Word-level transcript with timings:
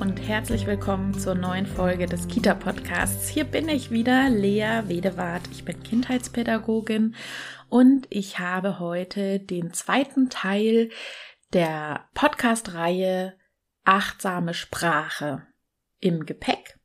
Und 0.00 0.20
herzlich 0.28 0.66
willkommen 0.66 1.18
zur 1.18 1.34
neuen 1.34 1.66
Folge 1.66 2.06
des 2.06 2.28
Kita-Podcasts. 2.28 3.28
Hier 3.28 3.42
bin 3.42 3.68
ich 3.68 3.90
wieder, 3.90 4.30
Lea 4.30 4.82
Wedewart. 4.86 5.42
Ich 5.50 5.64
bin 5.64 5.82
Kindheitspädagogin 5.82 7.16
und 7.68 8.06
ich 8.08 8.38
habe 8.38 8.78
heute 8.78 9.40
den 9.40 9.72
zweiten 9.72 10.30
Teil 10.30 10.90
der 11.52 12.04
Podcast-Reihe 12.14 13.34
Achtsame 13.84 14.54
Sprache 14.54 15.42
im 15.98 16.26
Gepäck. 16.26 16.78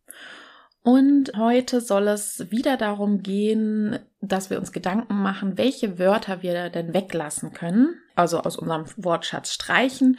Und 0.82 1.38
heute 1.38 1.82
soll 1.82 2.08
es 2.08 2.50
wieder 2.50 2.78
darum 2.78 3.22
gehen, 3.22 4.00
dass 4.22 4.50
wir 4.50 4.58
uns 4.58 4.72
Gedanken 4.72 5.22
machen, 5.22 5.58
welche 5.58 6.00
Wörter 6.00 6.42
wir 6.42 6.70
denn 6.70 6.94
weglassen 6.96 7.54
können, 7.54 7.96
also 8.16 8.40
aus 8.40 8.58
unserem 8.58 8.86
Wortschatz 8.98 9.54
streichen 9.54 10.18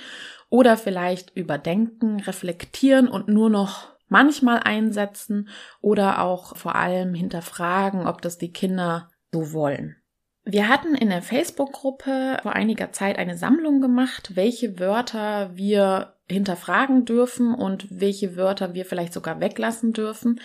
oder 0.55 0.77
vielleicht 0.77 1.37
überdenken, 1.37 2.21
reflektieren 2.21 3.09
und 3.09 3.27
nur 3.27 3.51
noch 3.51 3.89
manchmal 4.07 4.61
einsetzen 4.61 5.49
oder 5.81 6.23
auch 6.23 6.57
vor 6.57 6.77
allem 6.77 7.13
hinterfragen, 7.13 8.07
ob 8.07 8.23
das 8.23 8.39
die 8.39 8.53
Kinder 8.53 9.11
so 9.33 9.53
wollen. 9.53 9.97
Wir 10.45 10.69
hatten 10.69 10.95
in 10.95 11.09
der 11.09 11.23
Facebook-Gruppe 11.23 12.39
vor 12.41 12.53
einiger 12.53 12.93
Zeit 12.93 13.19
eine 13.19 13.37
Sammlung 13.37 13.81
gemacht, 13.81 14.37
welche 14.37 14.79
Wörter 14.79 15.57
wir 15.57 16.14
hinterfragen 16.29 17.05
dürfen 17.05 17.55
und 17.55 17.87
welche 17.91 18.37
Wörter 18.37 18.75
wir 18.75 18.87
vielleicht 18.87 19.13
sogar 19.13 19.41
weglassen 19.41 19.93
dürfen. 19.93 20.41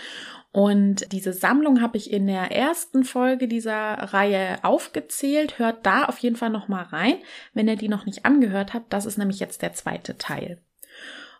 Und 0.51 1.11
diese 1.11 1.31
Sammlung 1.31 1.81
habe 1.81 1.97
ich 1.97 2.11
in 2.11 2.27
der 2.27 2.51
ersten 2.51 3.03
Folge 3.03 3.47
dieser 3.47 3.73
Reihe 4.13 4.63
aufgezählt. 4.63 5.59
Hört 5.59 5.85
da 5.85 6.05
auf 6.05 6.17
jeden 6.19 6.35
Fall 6.35 6.49
noch 6.49 6.67
mal 6.67 6.83
rein, 6.83 7.15
wenn 7.53 7.67
ihr 7.67 7.75
die 7.75 7.87
noch 7.87 8.05
nicht 8.05 8.25
angehört 8.25 8.73
habt. 8.73 8.91
Das 8.91 9.05
ist 9.05 9.17
nämlich 9.17 9.39
jetzt 9.39 9.61
der 9.61 9.73
zweite 9.73 10.17
Teil. 10.17 10.61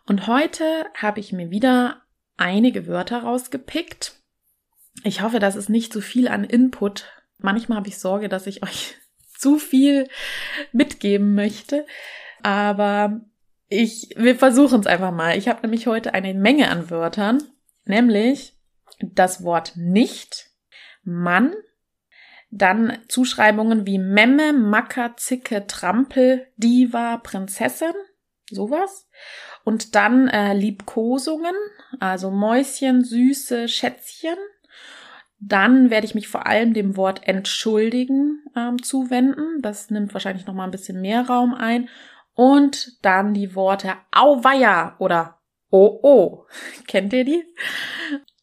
Und 0.06 0.26
heute 0.26 0.86
habe 0.94 1.20
ich 1.20 1.32
mir 1.32 1.50
wieder 1.50 2.02
einige 2.36 2.86
Wörter 2.86 3.24
rausgepickt. 3.24 4.14
Ich 5.04 5.22
hoffe, 5.22 5.38
das 5.38 5.56
ist 5.56 5.68
nicht 5.68 5.92
zu 5.92 6.00
viel 6.00 6.28
an 6.28 6.44
Input. 6.44 7.06
Manchmal 7.38 7.78
habe 7.78 7.88
ich 7.88 7.98
Sorge, 7.98 8.28
dass 8.28 8.46
ich 8.46 8.62
euch 8.62 8.96
zu 9.36 9.58
viel 9.58 10.08
mitgeben 10.72 11.34
möchte. 11.34 11.84
Aber 12.42 13.20
ich, 13.70 14.10
wir 14.16 14.34
versuchen 14.34 14.80
es 14.80 14.86
einfach 14.86 15.12
mal. 15.12 15.38
Ich 15.38 15.48
habe 15.48 15.62
nämlich 15.62 15.86
heute 15.86 16.12
eine 16.12 16.34
Menge 16.34 16.68
an 16.68 16.90
Wörtern, 16.90 17.42
nämlich 17.84 18.58
das 19.00 19.44
Wort 19.44 19.74
nicht, 19.76 20.50
Mann, 21.04 21.54
dann 22.50 22.98
Zuschreibungen 23.08 23.86
wie 23.86 23.98
Memme, 23.98 24.52
Macker, 24.52 25.16
Zicke, 25.16 25.68
Trampel, 25.68 26.48
Diva, 26.56 27.18
Prinzessin, 27.18 27.94
sowas. 28.50 29.08
Und 29.64 29.94
dann 29.94 30.26
äh, 30.26 30.52
Liebkosungen, 30.52 31.54
also 32.00 32.32
Mäuschen, 32.32 33.04
Süße, 33.04 33.68
Schätzchen. 33.68 34.36
Dann 35.38 35.90
werde 35.90 36.06
ich 36.06 36.16
mich 36.16 36.26
vor 36.26 36.46
allem 36.46 36.74
dem 36.74 36.96
Wort 36.96 37.26
entschuldigen 37.26 38.42
ähm, 38.56 38.82
zuwenden. 38.82 39.62
Das 39.62 39.90
nimmt 39.90 40.12
wahrscheinlich 40.12 40.46
noch 40.46 40.54
mal 40.54 40.64
ein 40.64 40.72
bisschen 40.72 41.00
mehr 41.00 41.26
Raum 41.26 41.54
ein. 41.54 41.88
Und 42.40 43.04
dann 43.04 43.34
die 43.34 43.54
Worte 43.54 43.98
Auweia 44.12 44.96
oder 44.98 45.42
Oh 45.68 46.00
oh. 46.02 46.46
Kennt 46.86 47.12
ihr 47.12 47.26
die? 47.26 47.44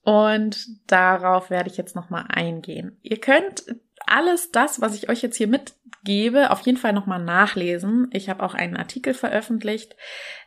Und 0.04 0.68
darauf 0.86 1.50
werde 1.50 1.72
ich 1.72 1.78
jetzt 1.78 1.96
nochmal 1.96 2.26
eingehen. 2.30 3.00
Ihr 3.02 3.20
könnt 3.20 3.66
alles 4.06 4.52
das, 4.52 4.82
was 4.82 4.94
ich 4.94 5.10
euch 5.10 5.24
jetzt 5.24 5.36
hier 5.38 5.48
mitgebe, 5.48 6.52
auf 6.52 6.60
jeden 6.62 6.78
Fall 6.78 6.94
nochmal 6.94 7.24
nachlesen. 7.24 8.08
Ich 8.14 8.30
habe 8.30 8.44
auch 8.44 8.54
einen 8.54 8.78
Artikel 8.78 9.16
veröffentlicht. 9.16 9.96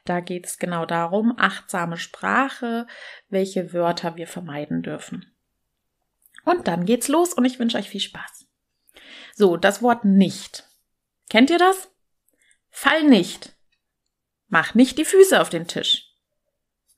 Da 0.04 0.20
geht 0.20 0.46
es 0.46 0.58
genau 0.60 0.86
darum, 0.86 1.34
achtsame 1.36 1.96
Sprache, 1.96 2.86
welche 3.30 3.72
Wörter 3.72 4.14
wir 4.14 4.28
vermeiden 4.28 4.82
dürfen. 4.82 5.26
Und 6.44 6.68
dann 6.68 6.84
geht's 6.84 7.08
los 7.08 7.34
und 7.34 7.44
ich 7.46 7.58
wünsche 7.58 7.78
euch 7.78 7.90
viel 7.90 7.98
Spaß. 7.98 8.46
So, 9.34 9.56
das 9.56 9.82
Wort 9.82 10.04
nicht. 10.04 10.68
Kennt 11.28 11.50
ihr 11.50 11.58
das? 11.58 11.90
Fall 12.70 13.04
nicht. 13.04 13.54
Mach 14.48 14.74
nicht 14.74 14.98
die 14.98 15.04
Füße 15.04 15.40
auf 15.40 15.50
den 15.50 15.66
Tisch. 15.66 16.06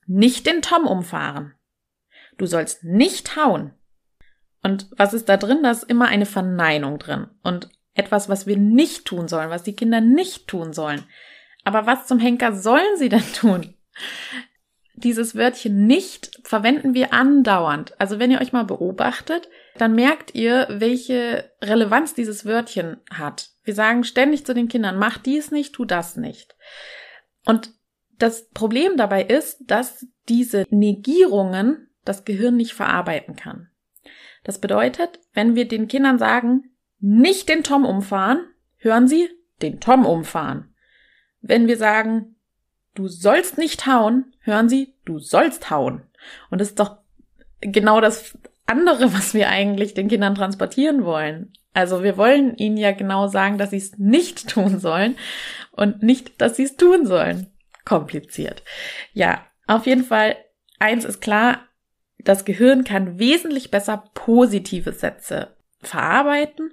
Nicht 0.05 0.45
den 0.47 0.61
Tom 0.61 0.87
umfahren. 0.87 1.53
Du 2.37 2.45
sollst 2.45 2.83
nicht 2.83 3.35
hauen. 3.35 3.73
Und 4.63 4.87
was 4.97 5.13
ist 5.13 5.29
da 5.29 5.37
drin? 5.37 5.61
Da 5.63 5.71
ist 5.71 5.83
immer 5.83 6.07
eine 6.07 6.25
Verneinung 6.25 6.97
drin. 6.99 7.27
Und 7.43 7.69
etwas, 7.93 8.29
was 8.29 8.47
wir 8.47 8.57
nicht 8.57 9.05
tun 9.05 9.27
sollen, 9.27 9.49
was 9.49 9.63
die 9.63 9.75
Kinder 9.75 10.01
nicht 10.01 10.47
tun 10.47 10.73
sollen. 10.73 11.03
Aber 11.63 11.85
was 11.85 12.07
zum 12.07 12.19
Henker 12.19 12.55
sollen 12.55 12.97
sie 12.97 13.09
denn 13.09 13.33
tun? 13.33 13.75
Dieses 14.95 15.35
Wörtchen 15.35 15.85
nicht 15.85 16.39
verwenden 16.43 16.93
wir 16.93 17.13
andauernd. 17.13 17.99
Also 17.99 18.19
wenn 18.19 18.31
ihr 18.31 18.41
euch 18.41 18.53
mal 18.53 18.65
beobachtet, 18.65 19.49
dann 19.77 19.95
merkt 19.95 20.35
ihr, 20.35 20.67
welche 20.69 21.51
Relevanz 21.61 22.13
dieses 22.13 22.45
Wörtchen 22.45 22.97
hat. 23.09 23.49
Wir 23.63 23.73
sagen 23.73 24.03
ständig 24.03 24.45
zu 24.45 24.53
den 24.53 24.67
Kindern, 24.67 24.97
mach 24.97 25.17
dies 25.17 25.51
nicht, 25.51 25.73
tu 25.73 25.85
das 25.85 26.15
nicht. 26.15 26.55
Und 27.45 27.71
das 28.19 28.49
Problem 28.49 28.97
dabei 28.97 29.23
ist, 29.23 29.59
dass 29.65 30.05
diese 30.29 30.65
Negierungen 30.69 31.89
das 32.05 32.25
Gehirn 32.25 32.55
nicht 32.55 32.73
verarbeiten 32.73 33.35
kann. 33.35 33.69
Das 34.43 34.59
bedeutet, 34.59 35.19
wenn 35.33 35.55
wir 35.55 35.67
den 35.67 35.87
Kindern 35.87 36.19
sagen, 36.19 36.71
nicht 36.99 37.49
den 37.49 37.63
Tom 37.63 37.85
umfahren, 37.85 38.47
hören 38.77 39.07
sie 39.07 39.29
den 39.61 39.79
Tom 39.79 40.05
umfahren. 40.05 40.73
Wenn 41.41 41.67
wir 41.67 41.77
sagen, 41.77 42.35
du 42.95 43.07
sollst 43.07 43.57
nicht 43.57 43.85
hauen, 43.85 44.33
hören 44.39 44.69
sie, 44.69 44.95
du 45.05 45.19
sollst 45.19 45.69
hauen. 45.69 46.03
Und 46.49 46.61
das 46.61 46.69
ist 46.69 46.79
doch 46.79 46.97
genau 47.59 48.01
das 48.01 48.37
andere, 48.65 49.13
was 49.13 49.33
wir 49.33 49.49
eigentlich 49.49 49.93
den 49.93 50.07
Kindern 50.07 50.35
transportieren 50.35 51.05
wollen. 51.05 51.53
Also 51.73 52.03
wir 52.03 52.17
wollen 52.17 52.55
ihnen 52.55 52.77
ja 52.77 52.91
genau 52.91 53.27
sagen, 53.27 53.57
dass 53.57 53.71
sie 53.71 53.77
es 53.77 53.97
nicht 53.97 54.49
tun 54.49 54.79
sollen 54.79 55.15
und 55.71 56.03
nicht, 56.03 56.39
dass 56.39 56.55
sie 56.55 56.63
es 56.63 56.77
tun 56.77 57.05
sollen. 57.05 57.47
Kompliziert. 57.85 58.63
Ja, 59.13 59.45
auf 59.67 59.85
jeden 59.85 60.03
Fall, 60.03 60.37
eins 60.79 61.03
ist 61.03 61.21
klar, 61.21 61.61
das 62.19 62.45
Gehirn 62.45 62.83
kann 62.83 63.19
wesentlich 63.19 63.71
besser 63.71 64.03
positive 64.13 64.93
Sätze 64.93 65.55
verarbeiten. 65.81 66.71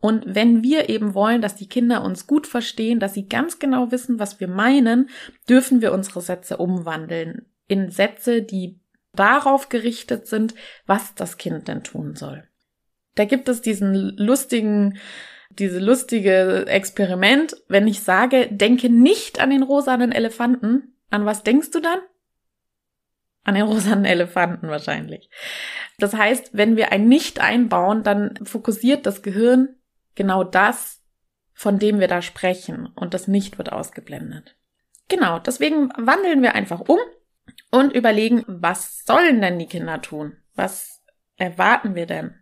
Und 0.00 0.24
wenn 0.26 0.62
wir 0.62 0.88
eben 0.88 1.14
wollen, 1.14 1.42
dass 1.42 1.54
die 1.54 1.68
Kinder 1.68 2.02
uns 2.04 2.26
gut 2.26 2.46
verstehen, 2.46 3.00
dass 3.00 3.14
sie 3.14 3.28
ganz 3.28 3.58
genau 3.58 3.90
wissen, 3.90 4.18
was 4.18 4.40
wir 4.40 4.48
meinen, 4.48 5.08
dürfen 5.48 5.80
wir 5.80 5.92
unsere 5.92 6.20
Sätze 6.20 6.56
umwandeln 6.56 7.46
in 7.68 7.90
Sätze, 7.90 8.42
die 8.42 8.80
darauf 9.14 9.68
gerichtet 9.68 10.26
sind, 10.26 10.54
was 10.86 11.14
das 11.14 11.36
Kind 11.36 11.68
denn 11.68 11.84
tun 11.84 12.16
soll. 12.16 12.48
Da 13.14 13.24
gibt 13.24 13.48
es 13.48 13.60
diesen 13.60 13.94
lustigen, 14.16 14.98
diese 15.50 15.78
lustige 15.78 16.66
Experiment. 16.66 17.56
Wenn 17.68 17.86
ich 17.86 18.00
sage, 18.00 18.48
denke 18.50 18.88
nicht 18.88 19.40
an 19.40 19.50
den 19.50 19.62
rosanen 19.62 20.12
Elefanten, 20.12 20.94
an 21.10 21.26
was 21.26 21.42
denkst 21.42 21.70
du 21.72 21.80
dann? 21.80 21.98
An 23.44 23.54
den 23.54 23.64
rosanen 23.64 24.04
Elefanten 24.04 24.68
wahrscheinlich. 24.68 25.28
Das 25.98 26.14
heißt, 26.14 26.50
wenn 26.52 26.76
wir 26.76 26.92
ein 26.92 27.08
Nicht 27.08 27.40
einbauen, 27.40 28.02
dann 28.02 28.38
fokussiert 28.44 29.04
das 29.04 29.22
Gehirn 29.22 29.76
genau 30.14 30.44
das, 30.44 31.02
von 31.52 31.78
dem 31.78 32.00
wir 32.00 32.08
da 32.08 32.22
sprechen 32.22 32.86
und 32.94 33.12
das 33.12 33.28
Nicht 33.28 33.58
wird 33.58 33.72
ausgeblendet. 33.72 34.56
Genau, 35.08 35.38
deswegen 35.38 35.90
wandeln 35.98 36.40
wir 36.40 36.54
einfach 36.54 36.80
um 36.80 36.98
und 37.72 37.92
überlegen, 37.92 38.44
was 38.46 39.04
sollen 39.04 39.40
denn 39.40 39.58
die 39.58 39.66
Kinder 39.66 40.00
tun? 40.00 40.36
Was 40.54 41.02
erwarten 41.36 41.96
wir 41.96 42.06
denn? 42.06 42.36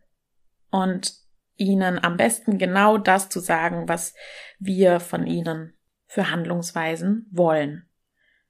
Und 0.71 1.15
ihnen 1.57 2.03
am 2.03 2.19
besten 2.19 2.59
genau 2.59 2.99
das 2.99 3.31
zu 3.31 3.41
sagen, 3.41 3.89
was 3.89 4.15
wir 4.59 5.01
von 5.01 5.27
ihnen 5.27 5.73
für 6.07 6.31
Handlungsweisen 6.31 7.27
wollen. 7.31 7.89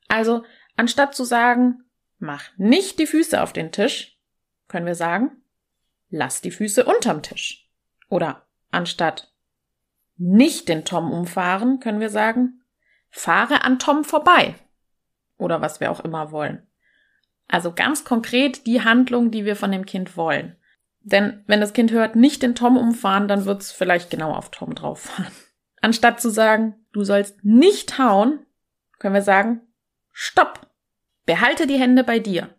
Also, 0.09 0.45
anstatt 0.75 1.15
zu 1.15 1.23
sagen, 1.23 1.85
Mach 2.23 2.51
nicht 2.59 2.99
die 2.99 3.07
Füße 3.07 3.43
auf 3.43 3.55
den 3.55 3.73
Tisch, 3.73 4.19
können 4.69 4.85
wir 4.85 4.95
sagen, 4.95 5.43
lass 6.11 6.43
die 6.43 6.51
Füße 6.51 6.85
unterm 6.85 7.23
Tisch. 7.23 7.67
Oder 8.11 8.47
anstatt 8.71 9.33
nicht 10.19 10.69
den 10.69 10.85
Tom 10.85 11.13
umfahren, 11.13 11.81
können 11.81 11.99
wir 11.99 12.11
sagen, 12.11 12.63
fahre 13.09 13.65
an 13.65 13.79
Tom 13.79 14.05
vorbei. 14.05 14.55
Oder 15.39 15.63
was 15.63 15.81
wir 15.81 15.91
auch 15.91 16.01
immer 16.01 16.31
wollen. 16.31 16.67
Also 17.51 17.73
ganz 17.73 18.05
konkret 18.05 18.67
die 18.67 18.83
Handlung, 18.83 19.33
die 19.33 19.45
wir 19.45 19.57
von 19.57 19.73
dem 19.73 19.85
Kind 19.85 20.17
wollen. 20.17 20.57
Denn 21.01 21.43
wenn 21.49 21.61
das 21.61 21.73
Kind 21.73 21.91
hört, 21.91 22.15
nicht 22.15 22.43
den 22.43 22.55
Tom 22.55 22.77
umfahren, 22.77 23.27
dann 23.27 23.45
wird 23.45 23.63
es 23.63 23.73
vielleicht 23.73 24.09
genau 24.09 24.33
auf 24.33 24.51
Tom 24.51 24.75
drauf 24.75 25.01
fahren. 25.01 25.33
Anstatt 25.81 26.21
zu 26.21 26.31
sagen, 26.31 26.77
du 26.93 27.03
sollst 27.03 27.45
nicht 27.45 27.99
hauen, 27.99 28.47
können 29.01 29.15
wir 29.15 29.23
sagen, 29.23 29.63
stopp. 30.13 30.71
Behalte 31.27 31.67
die 31.67 31.79
Hände 31.79 32.05
bei 32.05 32.21
dir. 32.21 32.55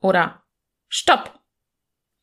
Oder 0.00 0.42
stopp. 0.88 1.38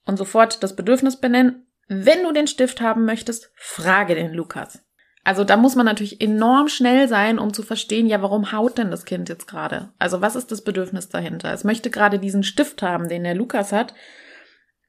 Und 0.05 0.17
sofort 0.17 0.61
das 0.61 0.75
Bedürfnis 0.75 1.21
benennen, 1.21 1.67
wenn 1.87 2.23
du 2.23 2.33
den 2.33 2.47
Stift 2.47 2.81
haben 2.81 3.05
möchtest, 3.05 3.51
frage 3.55 4.15
den 4.15 4.33
Lukas. 4.33 4.83
Also 5.29 5.43
da 5.43 5.57
muss 5.57 5.75
man 5.75 5.85
natürlich 5.85 6.21
enorm 6.21 6.69
schnell 6.69 7.07
sein, 7.07 7.37
um 7.37 7.53
zu 7.53 7.61
verstehen, 7.61 8.07
ja, 8.07 8.23
warum 8.23 8.51
haut 8.51 8.79
denn 8.79 8.89
das 8.89 9.05
Kind 9.05 9.29
jetzt 9.29 9.47
gerade? 9.47 9.89
Also 9.99 10.21
was 10.21 10.35
ist 10.35 10.51
das 10.51 10.63
Bedürfnis 10.63 11.07
dahinter? 11.07 11.53
Es 11.53 11.63
möchte 11.63 11.91
gerade 11.91 12.17
diesen 12.17 12.41
Stift 12.41 12.81
haben, 12.81 13.09
den 13.09 13.23
der 13.23 13.35
Lukas 13.35 13.71
hat 13.71 13.93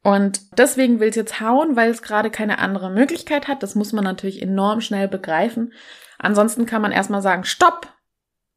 und 0.03 0.59
deswegen 0.59 0.99
will 0.99 1.11
es 1.11 1.17
jetzt 1.17 1.43
hauen, 1.43 1.77
weil 1.77 1.91
es 1.91 2.01
gerade 2.01 2.31
keine 2.31 2.59
andere 2.59 2.89
Möglichkeit 2.89 3.49
hat. 3.49 3.63
Das 3.63 3.75
muss 3.75 3.93
man 3.93 4.03
natürlich 4.03 4.41
enorm 4.41 4.81
schnell 4.81 5.09
begreifen. 5.09 5.75
Ansonsten 6.17 6.65
kann 6.65 6.81
man 6.81 6.93
erstmal 6.93 7.21
sagen, 7.21 7.45
stopp! 7.45 7.93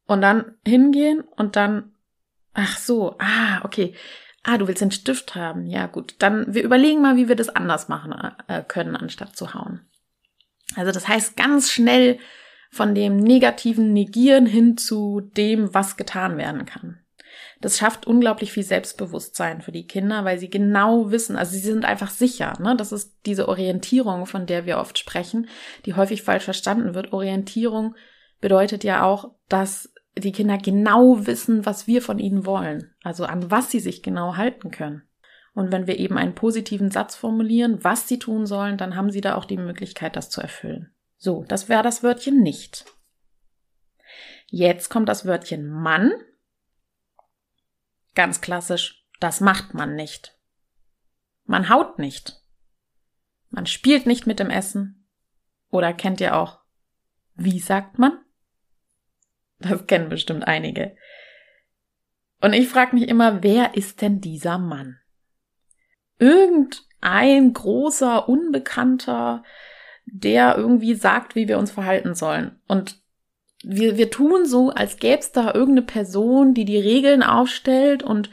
Und 0.06 0.22
dann 0.22 0.54
hingehen 0.66 1.20
und 1.36 1.54
dann, 1.54 1.92
ach 2.54 2.78
so, 2.78 3.16
ah, 3.18 3.62
okay. 3.62 3.94
Ah, 4.42 4.56
du 4.56 4.68
willst 4.68 4.80
den 4.80 4.90
Stift 4.90 5.34
haben. 5.34 5.66
Ja, 5.66 5.84
gut. 5.84 6.14
Dann, 6.20 6.46
wir 6.54 6.62
überlegen 6.62 7.02
mal, 7.02 7.16
wie 7.16 7.28
wir 7.28 7.36
das 7.36 7.50
anders 7.50 7.88
machen 7.88 8.14
äh, 8.48 8.62
können, 8.62 8.96
anstatt 8.96 9.36
zu 9.36 9.52
hauen. 9.52 9.82
Also 10.76 10.92
das 10.92 11.08
heißt 11.08 11.36
ganz 11.36 11.70
schnell 11.70 12.18
von 12.70 12.94
dem 12.94 13.16
negativen 13.16 13.92
Negieren 13.92 14.46
hin 14.46 14.76
zu 14.76 15.20
dem, 15.20 15.72
was 15.74 15.96
getan 15.96 16.36
werden 16.36 16.66
kann. 16.66 16.98
Das 17.60 17.78
schafft 17.78 18.06
unglaublich 18.06 18.52
viel 18.52 18.62
Selbstbewusstsein 18.62 19.62
für 19.62 19.72
die 19.72 19.86
Kinder, 19.86 20.24
weil 20.24 20.38
sie 20.38 20.50
genau 20.50 21.10
wissen, 21.10 21.36
also 21.36 21.52
sie 21.52 21.60
sind 21.60 21.84
einfach 21.84 22.10
sicher. 22.10 22.54
Ne? 22.60 22.76
Das 22.76 22.92
ist 22.92 23.14
diese 23.26 23.48
Orientierung, 23.48 24.26
von 24.26 24.46
der 24.46 24.66
wir 24.66 24.78
oft 24.78 24.98
sprechen, 24.98 25.48
die 25.86 25.94
häufig 25.94 26.22
falsch 26.22 26.44
verstanden 26.44 26.94
wird. 26.94 27.12
Orientierung 27.12 27.94
bedeutet 28.40 28.84
ja 28.84 29.04
auch, 29.04 29.30
dass 29.48 29.92
die 30.16 30.32
Kinder 30.32 30.58
genau 30.58 31.26
wissen, 31.26 31.64
was 31.66 31.86
wir 31.86 32.02
von 32.02 32.18
ihnen 32.18 32.44
wollen, 32.46 32.94
also 33.02 33.24
an 33.24 33.50
was 33.50 33.70
sie 33.70 33.80
sich 33.80 34.02
genau 34.02 34.36
halten 34.36 34.70
können. 34.70 35.02
Und 35.54 35.72
wenn 35.72 35.86
wir 35.86 35.98
eben 35.98 36.18
einen 36.18 36.34
positiven 36.34 36.90
Satz 36.90 37.14
formulieren, 37.14 37.82
was 37.82 38.08
sie 38.08 38.18
tun 38.18 38.46
sollen, 38.46 38.76
dann 38.76 38.96
haben 38.96 39.10
sie 39.10 39.20
da 39.20 39.36
auch 39.36 39.44
die 39.44 39.56
Möglichkeit, 39.56 40.16
das 40.16 40.28
zu 40.28 40.40
erfüllen. 40.40 40.92
So, 41.16 41.44
das 41.44 41.68
wäre 41.68 41.82
das 41.82 42.02
Wörtchen 42.02 42.42
nicht. 42.42 42.84
Jetzt 44.48 44.90
kommt 44.90 45.08
das 45.08 45.24
Wörtchen 45.24 45.68
Mann 45.68 46.12
Ganz 48.14 48.40
klassisch, 48.40 49.04
das 49.20 49.40
macht 49.40 49.74
man 49.74 49.96
nicht. 49.96 50.38
Man 51.44 51.68
haut 51.68 51.98
nicht. 51.98 52.40
Man 53.50 53.66
spielt 53.66 54.06
nicht 54.06 54.26
mit 54.26 54.38
dem 54.38 54.50
Essen. 54.50 55.08
Oder 55.70 55.92
kennt 55.92 56.20
ihr 56.20 56.36
auch, 56.36 56.60
wie 57.34 57.58
sagt 57.58 57.98
man? 57.98 58.18
Das 59.58 59.86
kennen 59.86 60.08
bestimmt 60.08 60.46
einige. 60.46 60.96
Und 62.40 62.52
ich 62.52 62.68
frage 62.68 62.94
mich 62.94 63.08
immer, 63.08 63.42
wer 63.42 63.74
ist 63.74 64.00
denn 64.00 64.20
dieser 64.20 64.58
Mann? 64.58 64.98
Irgendein 66.18 67.52
großer, 67.52 68.28
unbekannter, 68.28 69.42
der 70.06 70.56
irgendwie 70.56 70.94
sagt, 70.94 71.34
wie 71.34 71.48
wir 71.48 71.58
uns 71.58 71.70
verhalten 71.70 72.14
sollen. 72.14 72.60
Und 72.68 73.02
wir, 73.62 73.96
wir 73.96 74.10
tun 74.10 74.46
so, 74.46 74.70
als 74.70 74.98
gäbe 74.98 75.20
es 75.20 75.32
da 75.32 75.54
irgendeine 75.54 75.86
Person, 75.86 76.54
die 76.54 76.64
die 76.64 76.78
Regeln 76.78 77.22
aufstellt 77.22 78.02
und 78.02 78.30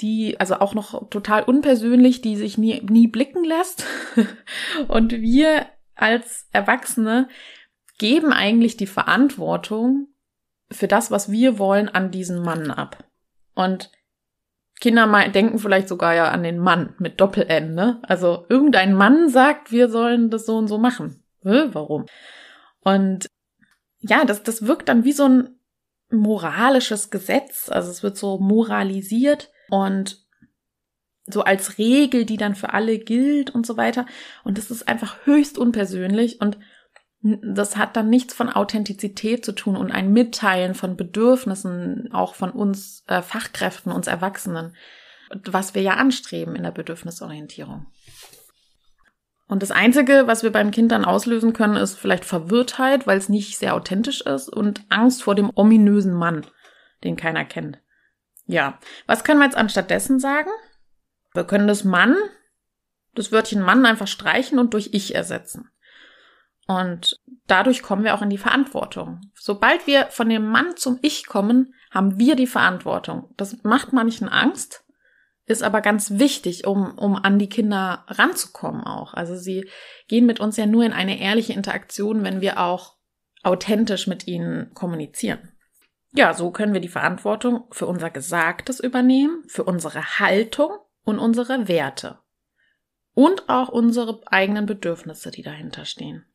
die, 0.00 0.40
also 0.40 0.56
auch 0.56 0.74
noch 0.74 1.10
total 1.10 1.42
unpersönlich, 1.42 2.22
die 2.22 2.36
sich 2.36 2.56
nie, 2.56 2.80
nie 2.88 3.06
blicken 3.06 3.44
lässt. 3.44 3.84
und 4.88 5.12
wir 5.12 5.66
als 5.94 6.48
Erwachsene 6.52 7.28
geben 7.98 8.32
eigentlich 8.32 8.78
die 8.78 8.86
Verantwortung 8.86 10.08
für 10.70 10.88
das, 10.88 11.10
was 11.10 11.30
wir 11.30 11.58
wollen, 11.58 11.88
an 11.88 12.10
diesen 12.10 12.42
Mann 12.42 12.70
ab. 12.70 13.04
Und 13.54 13.90
Kinder 14.80 15.28
denken 15.28 15.58
vielleicht 15.58 15.88
sogar 15.88 16.14
ja 16.14 16.30
an 16.30 16.42
den 16.42 16.58
Mann 16.58 16.94
mit 16.98 17.20
Doppel-N, 17.20 17.74
ne? 17.74 18.00
Also 18.02 18.46
irgendein 18.48 18.94
Mann 18.94 19.28
sagt, 19.28 19.70
wir 19.70 19.88
sollen 19.88 20.30
das 20.30 20.46
so 20.46 20.56
und 20.56 20.68
so 20.68 20.78
machen. 20.78 21.22
Warum? 21.42 22.06
Und 22.80 23.26
ja, 23.98 24.24
das, 24.24 24.42
das 24.42 24.66
wirkt 24.66 24.88
dann 24.88 25.04
wie 25.04 25.12
so 25.12 25.24
ein 25.28 25.60
moralisches 26.10 27.10
Gesetz. 27.10 27.68
Also 27.68 27.90
es 27.90 28.02
wird 28.02 28.16
so 28.16 28.38
moralisiert 28.38 29.50
und 29.68 30.24
so 31.26 31.42
als 31.42 31.78
Regel, 31.78 32.24
die 32.24 32.36
dann 32.36 32.54
für 32.54 32.72
alle 32.72 32.98
gilt 32.98 33.50
und 33.50 33.66
so 33.66 33.76
weiter. 33.76 34.06
Und 34.44 34.58
das 34.58 34.70
ist 34.70 34.88
einfach 34.88 35.18
höchst 35.24 35.58
unpersönlich 35.58 36.40
und 36.40 36.58
das 37.22 37.76
hat 37.76 37.96
dann 37.96 38.08
nichts 38.08 38.32
von 38.32 38.48
Authentizität 38.48 39.44
zu 39.44 39.52
tun 39.52 39.76
und 39.76 39.92
ein 39.92 40.12
Mitteilen 40.12 40.74
von 40.74 40.96
Bedürfnissen, 40.96 42.10
auch 42.12 42.34
von 42.34 42.50
uns 42.50 43.04
äh, 43.08 43.20
Fachkräften, 43.20 43.92
uns 43.92 44.06
Erwachsenen, 44.06 44.74
was 45.44 45.74
wir 45.74 45.82
ja 45.82 45.94
anstreben 45.94 46.56
in 46.56 46.62
der 46.62 46.70
Bedürfnisorientierung. 46.70 47.86
Und 49.48 49.62
das 49.62 49.70
Einzige, 49.70 50.26
was 50.26 50.42
wir 50.42 50.52
beim 50.52 50.70
Kind 50.70 50.92
dann 50.92 51.04
auslösen 51.04 51.52
können, 51.52 51.76
ist 51.76 51.98
vielleicht 51.98 52.24
Verwirrtheit, 52.24 53.06
weil 53.06 53.18
es 53.18 53.28
nicht 53.28 53.58
sehr 53.58 53.74
authentisch 53.74 54.20
ist 54.22 54.48
und 54.48 54.82
Angst 54.88 55.22
vor 55.22 55.34
dem 55.34 55.50
ominösen 55.54 56.14
Mann, 56.14 56.46
den 57.04 57.16
keiner 57.16 57.44
kennt. 57.44 57.80
Ja, 58.46 58.78
was 59.06 59.24
können 59.24 59.40
wir 59.40 59.46
jetzt 59.46 59.56
anstattdessen 59.56 60.20
sagen? 60.20 60.50
Wir 61.34 61.44
können 61.44 61.68
das 61.68 61.84
Mann, 61.84 62.16
das 63.14 63.30
Wörtchen 63.30 63.60
Mann 63.60 63.84
einfach 63.86 64.06
streichen 64.06 64.58
und 64.58 64.72
durch 64.72 64.90
Ich 64.92 65.14
ersetzen. 65.14 65.68
Und 66.70 67.18
dadurch 67.48 67.82
kommen 67.82 68.04
wir 68.04 68.14
auch 68.14 68.22
in 68.22 68.30
die 68.30 68.38
Verantwortung. 68.38 69.20
Sobald 69.34 69.88
wir 69.88 70.06
von 70.06 70.28
dem 70.28 70.46
Mann 70.46 70.76
zum 70.76 71.00
Ich 71.02 71.26
kommen, 71.26 71.74
haben 71.90 72.16
wir 72.16 72.36
die 72.36 72.46
Verantwortung. 72.46 73.34
Das 73.36 73.64
macht 73.64 73.92
manchen 73.92 74.28
Angst, 74.28 74.84
ist 75.46 75.64
aber 75.64 75.80
ganz 75.80 76.20
wichtig, 76.20 76.68
um, 76.68 76.96
um 76.96 77.16
an 77.16 77.40
die 77.40 77.48
Kinder 77.48 78.04
ranzukommen 78.06 78.84
auch. 78.84 79.14
Also 79.14 79.34
sie 79.34 79.68
gehen 80.06 80.26
mit 80.26 80.38
uns 80.38 80.56
ja 80.58 80.66
nur 80.66 80.84
in 80.84 80.92
eine 80.92 81.20
ehrliche 81.20 81.54
Interaktion, 81.54 82.22
wenn 82.22 82.40
wir 82.40 82.60
auch 82.60 82.98
authentisch 83.42 84.06
mit 84.06 84.28
ihnen 84.28 84.72
kommunizieren. 84.72 85.50
Ja, 86.12 86.34
so 86.34 86.52
können 86.52 86.72
wir 86.72 86.80
die 86.80 86.86
Verantwortung 86.86 87.64
für 87.72 87.86
unser 87.86 88.10
Gesagtes 88.10 88.78
übernehmen, 88.78 89.42
für 89.48 89.64
unsere 89.64 90.20
Haltung 90.20 90.70
und 91.02 91.18
unsere 91.18 91.66
Werte. 91.66 92.20
Und 93.12 93.48
auch 93.48 93.70
unsere 93.70 94.20
eigenen 94.26 94.66
Bedürfnisse, 94.66 95.32
die 95.32 95.42
dahinter 95.42 95.84
stehen. 95.84 96.29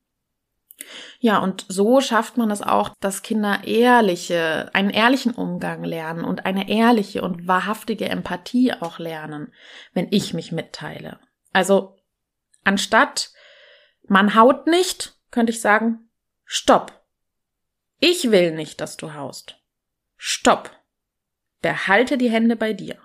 Ja, 1.20 1.39
und 1.39 1.65
so 1.68 2.01
schafft 2.01 2.38
man 2.38 2.51
es 2.51 2.62
auch, 2.62 2.89
dass 3.00 3.24
Kinder 3.24 3.63
ehrliche, 3.65 4.70
einen 4.74 4.89
ehrlichen 4.89 5.34
Umgang 5.34 5.84
lernen 5.84 6.24
und 6.24 6.46
eine 6.46 6.70
ehrliche 6.70 7.22
und 7.22 7.48
wahrhaftige 7.48 8.10
Empathie 8.10 8.74
auch 8.74 9.00
lernen, 9.00 9.54
wenn 9.94 10.08
ich 10.12 10.34
mich 10.34 10.51
mitteile. 10.51 11.20
Also, 11.54 11.96
anstatt 12.63 13.32
man 14.08 14.36
haut 14.36 14.68
nicht, 14.68 15.15
könnte 15.32 15.51
ich 15.51 15.62
sagen, 15.62 16.10
stopp. 16.44 17.06
Ich 18.00 18.30
will 18.32 18.51
nicht, 18.51 18.82
dass 18.82 18.98
du 18.98 19.13
haust. 19.13 19.58
Stopp. 20.18 20.70
Behalte 21.62 22.18
die 22.18 22.30
Hände 22.30 22.56
bei 22.56 22.74
dir. 22.74 22.98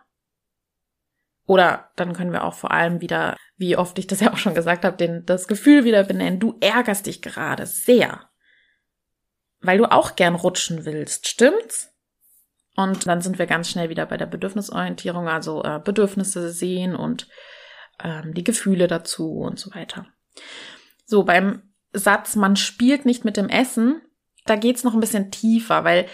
Oder 1.46 1.90
dann 1.96 2.12
können 2.12 2.32
wir 2.32 2.44
auch 2.44 2.54
vor 2.54 2.70
allem 2.70 3.00
wieder, 3.00 3.36
wie 3.60 3.76
oft 3.76 3.98
ich 3.98 4.06
das 4.06 4.20
ja 4.20 4.32
auch 4.32 4.38
schon 4.38 4.54
gesagt 4.54 4.86
habe, 4.86 4.96
den, 4.96 5.26
das 5.26 5.46
Gefühl 5.46 5.84
wieder 5.84 6.02
benennen, 6.02 6.40
du 6.40 6.56
ärgerst 6.60 7.04
dich 7.04 7.20
gerade 7.20 7.66
sehr. 7.66 8.30
Weil 9.60 9.76
du 9.76 9.84
auch 9.92 10.16
gern 10.16 10.34
rutschen 10.34 10.86
willst, 10.86 11.28
stimmt's? 11.28 11.92
Und 12.74 13.06
dann 13.06 13.20
sind 13.20 13.38
wir 13.38 13.46
ganz 13.46 13.68
schnell 13.68 13.90
wieder 13.90 14.06
bei 14.06 14.16
der 14.16 14.24
Bedürfnisorientierung, 14.24 15.28
also 15.28 15.62
äh, 15.62 15.78
Bedürfnisse 15.84 16.50
sehen 16.50 16.96
und 16.96 17.28
ähm, 18.02 18.32
die 18.32 18.44
Gefühle 18.44 18.86
dazu 18.86 19.40
und 19.40 19.58
so 19.58 19.74
weiter. 19.74 20.06
So, 21.04 21.24
beim 21.24 21.74
Satz, 21.92 22.36
man 22.36 22.56
spielt 22.56 23.04
nicht 23.04 23.26
mit 23.26 23.36
dem 23.36 23.50
Essen, 23.50 24.00
da 24.46 24.56
geht's 24.56 24.84
noch 24.84 24.94
ein 24.94 25.00
bisschen 25.00 25.30
tiefer, 25.30 25.84
weil 25.84 26.06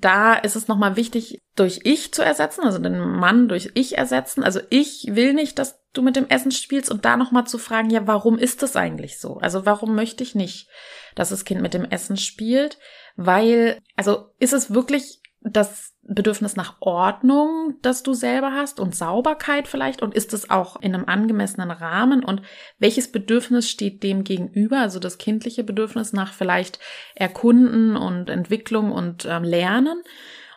da 0.00 0.34
ist 0.34 0.56
es 0.56 0.68
nochmal 0.68 0.96
wichtig, 0.96 1.38
durch 1.54 1.80
ich 1.84 2.12
zu 2.14 2.22
ersetzen, 2.22 2.62
also 2.62 2.78
den 2.78 2.98
Mann 2.98 3.48
durch 3.48 3.70
ich 3.74 3.98
ersetzen. 3.98 4.42
Also 4.42 4.60
ich 4.70 5.06
will 5.10 5.34
nicht, 5.34 5.58
dass 5.58 5.80
du 5.92 6.02
mit 6.02 6.16
dem 6.16 6.28
Essen 6.28 6.50
spielst 6.50 6.90
und 6.90 7.04
da 7.04 7.16
nochmal 7.16 7.46
zu 7.46 7.58
fragen, 7.58 7.90
ja, 7.90 8.06
warum 8.06 8.38
ist 8.38 8.62
das 8.62 8.76
eigentlich 8.76 9.20
so? 9.20 9.36
Also 9.36 9.66
warum 9.66 9.94
möchte 9.94 10.22
ich 10.22 10.34
nicht, 10.34 10.68
dass 11.14 11.28
das 11.28 11.44
Kind 11.44 11.60
mit 11.60 11.74
dem 11.74 11.84
Essen 11.84 12.16
spielt? 12.16 12.78
Weil, 13.16 13.78
also 13.94 14.30
ist 14.38 14.54
es 14.54 14.72
wirklich 14.72 15.21
das 15.44 15.94
Bedürfnis 16.02 16.56
nach 16.56 16.76
Ordnung, 16.80 17.74
das 17.82 18.02
du 18.02 18.14
selber 18.14 18.52
hast 18.52 18.80
und 18.80 18.94
Sauberkeit 18.94 19.68
vielleicht? 19.68 20.02
Und 20.02 20.14
ist 20.14 20.32
es 20.32 20.50
auch 20.50 20.80
in 20.80 20.94
einem 20.94 21.06
angemessenen 21.06 21.70
Rahmen? 21.70 22.24
Und 22.24 22.42
welches 22.78 23.10
Bedürfnis 23.10 23.68
steht 23.68 24.02
dem 24.02 24.24
gegenüber? 24.24 24.78
Also 24.78 24.98
das 24.98 25.18
kindliche 25.18 25.64
Bedürfnis 25.64 26.12
nach 26.12 26.32
vielleicht 26.32 26.78
Erkunden 27.14 27.96
und 27.96 28.30
Entwicklung 28.30 28.92
und 28.92 29.26
ähm, 29.26 29.44
Lernen? 29.44 30.02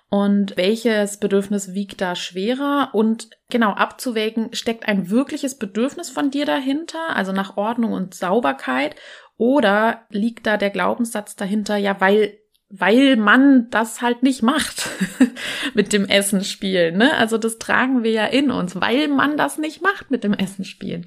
und 0.10 0.56
welches 0.56 1.18
Bedürfnis 1.18 1.74
wiegt 1.74 2.00
da 2.00 2.16
schwerer 2.16 2.90
und 2.94 3.30
genau 3.50 3.72
abzuwägen, 3.72 4.54
steckt 4.54 4.88
ein 4.88 5.10
wirkliches 5.10 5.58
Bedürfnis 5.58 6.10
von 6.10 6.32
dir 6.32 6.46
dahinter, 6.46 7.16
also 7.16 7.32
nach 7.32 7.58
Ordnung 7.58 7.92
und 7.92 8.14
Sauberkeit, 8.14 8.96
oder 9.38 10.06
liegt 10.10 10.48
da 10.48 10.56
der 10.58 10.70
Glaubenssatz 10.70 11.36
dahinter, 11.36 11.76
ja, 11.76 12.00
weil 12.00 12.38
weil 12.70 13.16
man 13.16 13.70
das 13.70 14.02
halt 14.02 14.24
nicht 14.24 14.42
macht 14.42 14.90
mit 15.74 15.94
dem 15.94 16.06
Essen 16.06 16.44
spielen. 16.44 16.98
Ne? 16.98 17.16
Also 17.16 17.38
das 17.38 17.60
tragen 17.60 18.04
wir 18.04 18.12
ja 18.12 18.26
in 18.26 18.50
uns, 18.52 18.80
weil 18.80 19.08
man 19.08 19.38
das 19.38 19.58
nicht 19.58 19.82
macht 19.82 20.10
mit 20.10 20.24
dem 20.24 20.34
Essen 20.34 20.66
spielen. 20.66 21.06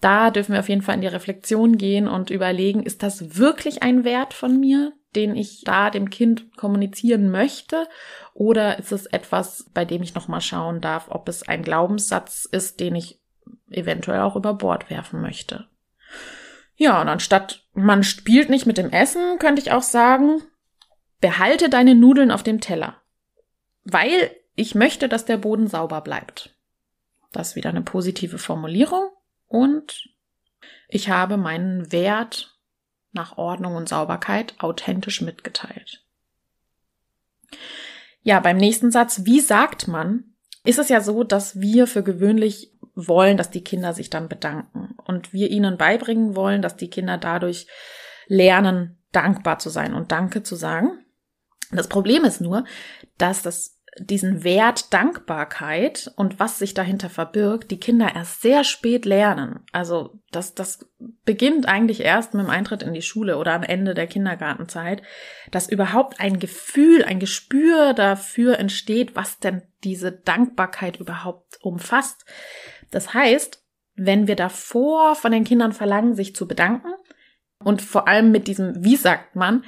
Da 0.00 0.30
dürfen 0.30 0.52
wir 0.52 0.60
auf 0.60 0.68
jeden 0.68 0.82
Fall 0.82 0.94
in 0.94 1.02
die 1.02 1.06
Reflexion 1.06 1.76
gehen 1.76 2.08
und 2.08 2.30
überlegen, 2.30 2.82
ist 2.82 3.02
das 3.02 3.38
wirklich 3.38 3.82
ein 3.82 4.04
Wert 4.04 4.32
von 4.32 4.58
mir, 4.58 4.92
den 5.14 5.36
ich 5.36 5.62
da 5.64 5.90
dem 5.90 6.10
Kind 6.10 6.56
kommunizieren 6.56 7.30
möchte? 7.30 7.86
Oder 8.32 8.78
ist 8.78 8.92
es 8.92 9.06
etwas, 9.06 9.70
bei 9.74 9.84
dem 9.84 10.02
ich 10.02 10.14
nochmal 10.14 10.40
schauen 10.40 10.80
darf, 10.80 11.06
ob 11.10 11.28
es 11.28 11.46
ein 11.46 11.62
Glaubenssatz 11.62 12.48
ist, 12.50 12.80
den 12.80 12.96
ich 12.96 13.20
eventuell 13.70 14.20
auch 14.20 14.36
über 14.36 14.54
Bord 14.54 14.90
werfen 14.90 15.20
möchte? 15.20 15.66
Ja, 16.76 17.00
und 17.00 17.08
anstatt 17.08 17.62
man 17.72 18.02
spielt 18.02 18.50
nicht 18.50 18.66
mit 18.66 18.78
dem 18.78 18.90
Essen, 18.90 19.38
könnte 19.38 19.62
ich 19.62 19.70
auch 19.70 19.82
sagen, 19.82 20.42
behalte 21.24 21.70
deine 21.70 21.94
Nudeln 21.94 22.30
auf 22.30 22.42
dem 22.42 22.60
Teller. 22.60 23.00
Weil 23.84 24.30
ich 24.56 24.74
möchte, 24.74 25.08
dass 25.08 25.24
der 25.24 25.38
Boden 25.38 25.68
sauber 25.68 26.02
bleibt. 26.02 26.54
Das 27.32 27.48
ist 27.48 27.56
wieder 27.56 27.70
eine 27.70 27.80
positive 27.80 28.36
Formulierung 28.36 29.08
und 29.46 30.06
ich 30.86 31.08
habe 31.08 31.38
meinen 31.38 31.90
Wert 31.92 32.58
nach 33.12 33.38
Ordnung 33.38 33.74
und 33.74 33.88
Sauberkeit 33.88 34.54
authentisch 34.58 35.22
mitgeteilt. 35.22 36.04
Ja, 38.20 38.40
beim 38.40 38.58
nächsten 38.58 38.90
Satz, 38.90 39.22
wie 39.24 39.40
sagt 39.40 39.88
man, 39.88 40.34
ist 40.62 40.78
es 40.78 40.90
ja 40.90 41.00
so, 41.00 41.24
dass 41.24 41.58
wir 41.58 41.86
für 41.86 42.02
gewöhnlich 42.02 42.70
wollen, 42.94 43.38
dass 43.38 43.50
die 43.50 43.64
Kinder 43.64 43.94
sich 43.94 44.10
dann 44.10 44.28
bedanken 44.28 44.94
und 45.06 45.32
wir 45.32 45.50
ihnen 45.50 45.78
beibringen 45.78 46.36
wollen, 46.36 46.60
dass 46.60 46.76
die 46.76 46.90
Kinder 46.90 47.16
dadurch 47.16 47.66
lernen, 48.26 48.98
dankbar 49.10 49.58
zu 49.58 49.70
sein 49.70 49.94
und 49.94 50.12
Danke 50.12 50.42
zu 50.42 50.54
sagen. 50.54 50.98
Das 51.76 51.88
Problem 51.88 52.24
ist 52.24 52.40
nur, 52.40 52.64
dass 53.18 53.42
das 53.42 53.74
diesen 53.98 54.42
Wert 54.42 54.92
Dankbarkeit 54.92 56.12
und 56.16 56.40
was 56.40 56.58
sich 56.58 56.74
dahinter 56.74 57.08
verbirgt, 57.08 57.70
die 57.70 57.78
Kinder 57.78 58.12
erst 58.14 58.42
sehr 58.42 58.64
spät 58.64 59.04
lernen. 59.04 59.60
Also 59.72 60.18
das, 60.32 60.54
das 60.54 60.90
beginnt 61.24 61.68
eigentlich 61.68 62.00
erst 62.00 62.34
mit 62.34 62.44
dem 62.44 62.50
Eintritt 62.50 62.82
in 62.82 62.92
die 62.92 63.02
Schule 63.02 63.38
oder 63.38 63.52
am 63.52 63.62
Ende 63.62 63.94
der 63.94 64.08
Kindergartenzeit, 64.08 65.02
dass 65.50 65.68
überhaupt 65.68 66.18
ein 66.20 66.40
Gefühl, 66.40 67.04
ein 67.04 67.20
Gespür 67.20 67.94
dafür 67.94 68.58
entsteht, 68.58 69.14
was 69.14 69.38
denn 69.38 69.62
diese 69.84 70.10
Dankbarkeit 70.10 70.98
überhaupt 70.98 71.58
umfasst. 71.62 72.24
Das 72.90 73.14
heißt, 73.14 73.62
wenn 73.94 74.26
wir 74.26 74.36
davor 74.36 75.14
von 75.14 75.30
den 75.30 75.44
Kindern 75.44 75.72
verlangen, 75.72 76.16
sich 76.16 76.34
zu 76.34 76.48
bedanken 76.48 76.92
und 77.62 77.80
vor 77.80 78.08
allem 78.08 78.32
mit 78.32 78.48
diesem, 78.48 78.84
wie 78.84 78.96
sagt 78.96 79.36
man, 79.36 79.64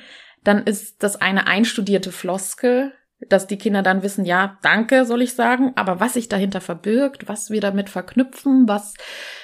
dann 0.47 0.63
ist 0.63 1.03
das 1.03 1.17
eine 1.17 1.47
einstudierte 1.49 2.13
Floskel, 2.13 2.93
dass 3.29 3.47
die 3.47 3.59
Kinder 3.59 3.83
dann 3.83 4.03
wissen, 4.03 4.25
ja, 4.25 4.59
danke, 4.63 5.07
soll 5.07 5.23
ich 5.23 5.33
sagen, 5.33 5.73
aber 5.75 5.99
was 5.99 6.15
sich 6.15 6.29
dahinter 6.29 6.61
verbirgt, 6.61 7.29
was 7.29 7.51
wir 7.51 7.61
damit 7.61 7.91
verknüpfen, 7.91 8.69
was 8.69 8.95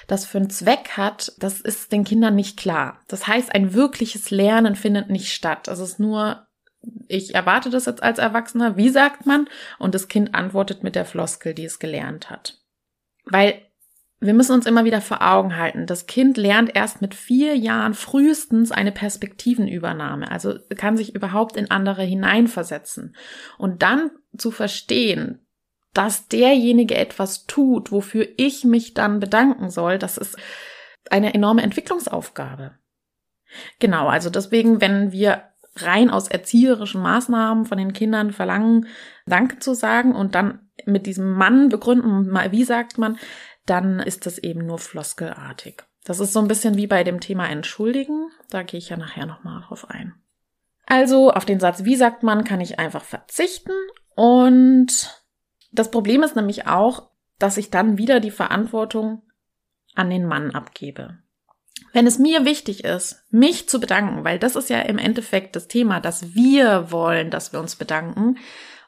das 0.07 0.27
für 0.27 0.39
einen 0.39 0.51
Zweck 0.51 0.91
hat, 0.97 1.33
das 1.39 1.61
ist 1.61 1.91
den 1.91 2.05
Kindern 2.05 2.37
nicht 2.37 2.59
klar. 2.59 3.01
Das 3.09 3.27
heißt, 3.27 3.53
ein 3.55 3.73
wirkliches 3.75 4.31
Lernen 4.31 4.77
findet 4.77 5.11
nicht 5.11 5.33
statt. 5.33 5.69
Es 5.69 5.81
ist 5.81 5.99
nur, 5.99 6.47
ich 7.09 7.35
erwarte 7.35 7.71
das 7.71 7.87
jetzt 7.87 8.03
als 8.03 8.19
Erwachsener, 8.19 8.77
wie 8.77 8.91
sagt 8.91 9.27
man? 9.27 9.49
Und 9.79 9.95
das 9.95 10.09
Kind 10.09 10.35
antwortet 10.35 10.85
mit 10.85 10.95
der 10.95 11.07
Floskel, 11.07 11.55
die 11.55 11.65
es 11.65 11.79
gelernt 11.79 12.31
hat. 12.31 12.59
Weil 13.25 13.63
wir 14.23 14.35
müssen 14.35 14.53
uns 14.53 14.67
immer 14.67 14.85
wieder 14.85 15.01
vor 15.01 15.21
Augen 15.21 15.57
halten, 15.57 15.87
das 15.87 16.07
Kind 16.07 16.37
lernt 16.37 16.75
erst 16.77 17.03
mit 17.03 17.15
vier 17.15 17.57
Jahren 17.57 17.93
frühestens 17.93 18.71
eine 18.71 18.93
Perspektivenübernahme, 18.93 20.31
also 20.31 20.55
kann 20.77 20.97
sich 20.97 21.15
überhaupt 21.15 21.57
in 21.57 21.71
andere 21.71 22.05
hineinversetzen. 22.05 23.17
Und 23.59 23.83
dann 23.83 24.13
zu 24.39 24.53
verstehen, 24.53 25.45
dass 25.93 26.29
derjenige 26.29 26.97
etwas 26.97 27.47
tut, 27.47 27.91
wofür 27.91 28.29
ich 28.37 28.65
mich 28.65 28.95
dann 28.95 29.19
bedanken 29.19 29.71
soll, 29.71 29.99
das 29.99 30.17
ist 30.17 30.37
eine 31.11 31.35
enorme 31.35 31.63
Entwicklungsaufgabe. 31.63 32.79
Genau, 33.81 34.07
also 34.07 34.31
deswegen, 34.31 34.81
wenn 34.81 35.11
wir 35.11 35.43
rein 35.77 36.11
aus 36.11 36.29
erzieherischen 36.29 37.03
Maßnahmen 37.03 37.65
von 37.65 37.79
den 37.79 37.93
Kindern 37.93 38.33
verlangen, 38.33 38.87
Danke 39.27 39.59
zu 39.59 39.75
sagen 39.75 40.15
und 40.15 40.35
dann 40.35 40.71
mit 40.87 41.07
diesem 41.07 41.31
Mann 41.33 41.69
begründen, 41.69 42.33
wie 42.51 42.65
sagt 42.65 42.99
man, 42.99 43.19
dann 43.67 44.01
ist 44.01 44.27
das 44.27 44.39
eben 44.39 44.67
nur 44.67 44.79
floskelartig. 44.79 45.85
Das 46.05 46.21
ist 46.21 46.33
so 46.33 46.41
ein 46.41 46.49
bisschen 46.49 46.77
wie 46.77 46.87
bei 46.87 47.05
dem 47.05 47.21
Thema 47.21 47.49
Entschuldigen. 47.49 48.29
Da 48.51 48.63
gehe 48.63 48.79
ich 48.79 48.89
ja 48.89 48.97
nachher 48.97 49.27
nochmal 49.27 49.63
drauf 49.63 49.89
ein. 49.89 50.15
Also 50.87 51.31
auf 51.31 51.45
den 51.45 51.61
Satz, 51.61 51.85
wie 51.85 51.97
sagt 51.97 52.23
man, 52.23 52.45
kann 52.45 52.61
ich 52.61 52.79
einfach 52.79 53.05
verzichten. 53.05 53.73
Und 54.15 55.23
das 55.71 55.91
Problem 55.91 56.23
ist 56.23 56.37
nämlich 56.37 56.67
auch, 56.67 57.11
dass 57.39 57.57
ich 57.57 57.71
dann 57.71 57.99
wieder 57.99 58.21
die 58.21 58.31
Verantwortung 58.31 59.23
an 59.95 60.11
den 60.11 60.27
Mann 60.27 60.51
abgebe. 60.51 61.19
Wenn 61.93 62.07
es 62.07 62.19
mir 62.19 62.45
wichtig 62.45 62.85
ist, 62.85 63.25
mich 63.31 63.69
zu 63.69 63.79
bedanken, 63.79 64.25
weil 64.25 64.39
das 64.39 64.57
ist 64.57 64.71
ja 64.71 64.81
im 64.81 64.99
Endeffekt 64.99 65.57
das 65.57 65.69
Thema, 65.69 66.01
dass 66.01 66.35
wir 66.35 66.91
wollen, 66.91 67.31
dass 67.31 67.53
wir 67.53 67.61
uns 67.61 67.77
bedanken, 67.77 68.39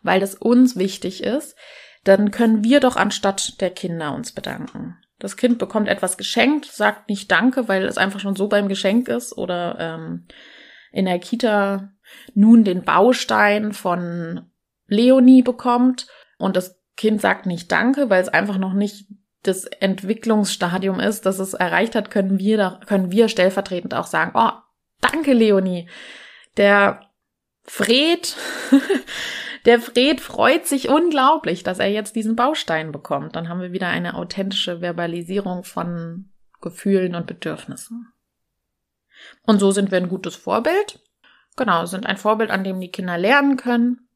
weil 0.03 0.21
das 0.21 0.35
uns 0.35 0.77
wichtig 0.77 1.23
ist, 1.23 1.57
dann 2.05 2.31
können 2.31 2.63
wir 2.63 2.81
doch 2.81 2.97
anstatt 2.97 3.61
der 3.61 3.71
Kinder 3.71 4.15
uns 4.15 4.33
bedanken. 4.33 4.97
Das 5.19 5.37
Kind 5.37 5.59
bekommt 5.59 5.89
etwas 5.89 6.17
geschenkt, 6.17 6.67
sagt 6.67 7.09
nicht 7.09 7.31
Danke, 7.31 7.69
weil 7.69 7.85
es 7.85 7.99
einfach 7.99 8.21
schon 8.21 8.37
so 8.37 8.49
beim 8.49 8.69
Geschenk 8.69 9.09
ist 9.09 9.37
oder 9.37 9.77
ähm, 9.81 10.27
in 10.93 11.07
der 11.07 11.19
Kita 11.19 11.91
nun 12.35 12.65
den 12.65 12.85
Baustein 12.85 13.73
von 13.73 14.51
Leonie 14.87 15.43
bekommt 15.43 16.07
und 16.39 16.57
das 16.57 16.79
Kind 16.97 17.21
sagt 17.21 17.47
nicht 17.47 17.73
Danke, 17.73 18.11
weil 18.11 18.23
es 18.23 18.29
einfach 18.29 18.59
noch 18.59 18.75
nicht 18.75 19.07
das 19.43 19.65
Entwicklungsstadium 19.65 21.01
ist, 21.01 21.27
das 21.27 21.39
es 21.39 21.55
erreicht 21.55 21.95
hat, 21.95 22.11
können 22.11 22.39
wir, 22.39 22.57
da, 22.57 22.81
können 22.87 23.11
wir 23.11 23.29
stellvertretend 23.29 23.95
auch 23.95 24.07
sagen, 24.07 24.33
oh, 24.35 24.51
danke 25.01 25.33
Leonie. 25.33 25.89
Der 26.57 27.01
Fred 27.63 28.37
Der 29.65 29.81
Fred 29.81 30.21
freut 30.21 30.67
sich 30.67 30.89
unglaublich, 30.89 31.63
dass 31.63 31.79
er 31.79 31.91
jetzt 31.91 32.17
diesen 32.17 32.37
Baustein 32.37 32.93
bekommt. 32.93 33.35
Dann 33.35 33.49
haben 33.49 33.61
wir 33.61 33.73
wieder 33.73 33.89
eine 33.89 34.15
authentische 34.15 34.81
Verbalisierung 34.81 35.65
von 35.65 36.31
Gefühlen 36.61 37.15
und 37.15 37.27
Bedürfnissen. 37.27 38.13
Und 39.43 39.59
so 39.59 39.71
sind 39.71 39.91
wir 39.91 39.99
ein 39.99 40.09
gutes 40.09 40.37
Vorbild. 40.37 41.01
Genau, 41.57 41.87
sind 41.87 42.07
ein 42.07 42.17
Vorbild, 42.17 42.51
an 42.51 42.65
dem 42.65 42.81
die 42.81 42.91
Kinder 42.91 43.17
lernen 43.17 43.57
können. 43.57 44.09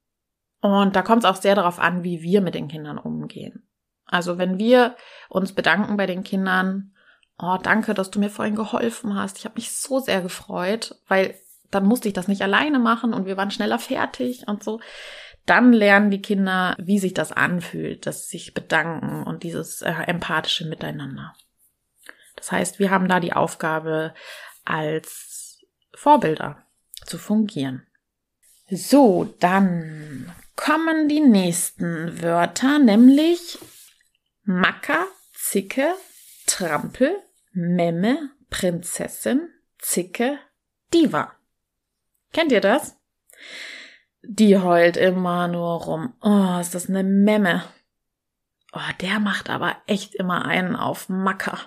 Und 0.61 0.97
da 0.97 1.03
kommt 1.03 1.25
es 1.25 1.31
auch 1.31 1.37
sehr 1.37 1.55
darauf 1.55 1.79
an, 1.79 2.03
wie 2.03 2.21
wir 2.21 2.41
mit 2.41 2.55
den 2.55 2.69
Kindern 2.69 2.99
umgehen. 2.99 3.69
Also 4.05 4.39
wenn 4.39 4.59
wir 4.59 4.97
uns 5.29 5.53
bedanken 5.53 5.97
bei 5.97 6.07
den 6.07 6.25
Kindern, 6.25 6.95
oh, 7.39 7.57
danke, 7.63 7.95
dass 7.95 8.11
du 8.11 8.19
mir 8.19 8.31
vorhin 8.31 8.57
geholfen 8.57 9.15
hast. 9.15 9.39
Ich 9.39 9.45
habe 9.45 9.55
mich 9.55 9.71
so 9.73 10.01
sehr 10.01 10.21
gefreut, 10.21 10.97
weil 11.07 11.35
dann 11.71 11.85
musste 11.85 12.09
ich 12.09 12.15
das 12.15 12.29
nicht 12.29 12.43
alleine 12.43 12.79
machen 12.79 13.13
und 13.13 13.27
wir 13.27 13.37
waren 13.37 13.51
schneller 13.51 13.79
fertig 13.79 14.49
und 14.49 14.65
so 14.65 14.81
dann 15.49 15.73
lernen 15.73 16.11
die 16.11 16.23
Kinder, 16.23 16.77
wie 16.79 16.99
sich 16.99 17.15
das 17.15 17.33
anfühlt, 17.33 18.07
dass 18.07 18.29
sich 18.29 18.55
bedanken 18.55 19.23
und 19.25 19.43
dieses 19.43 19.83
äh, 19.83 19.91
empathische 19.91 20.67
Miteinander. 20.67 21.35
Das 22.37 22.53
heißt, 22.53 22.79
wir 22.79 22.91
haben 22.91 23.09
da 23.09 23.19
die 23.19 23.33
Aufgabe, 23.33 24.15
als 24.65 25.65
Vorbilder 25.95 26.65
zu 27.05 27.19
fungieren. 27.19 27.87
So, 28.71 29.35
dann 29.41 30.33
kommen 30.55 31.09
die 31.09 31.21
nächsten 31.21 32.21
Wörter, 32.23 32.79
nämlich 32.79 33.59
Macker, 34.45 35.07
Zicke, 35.35 35.95
Trampel, 36.47 37.17
Memme, 37.53 38.31
Prinzessin, 38.51 39.49
Zicke, 39.79 40.39
Diva. 40.93 41.33
Kennt 42.33 42.53
ihr 42.53 42.61
das? 42.61 42.97
Die 44.23 44.59
heult 44.59 44.97
immer 44.97 45.49
nur 45.49 45.83
rum. 45.83 46.15
Oh, 46.21 46.59
ist 46.61 46.75
das 46.75 46.89
eine 46.89 47.05
Memme. 47.05 47.63
Oh, 48.73 48.93
der 49.01 49.21
macht 49.21 49.49
aber 49.49 49.77
echt 49.87 50.15
immer 50.15 50.45
einen 50.45 50.77
auf 50.77 51.09
Macker. 51.09 51.59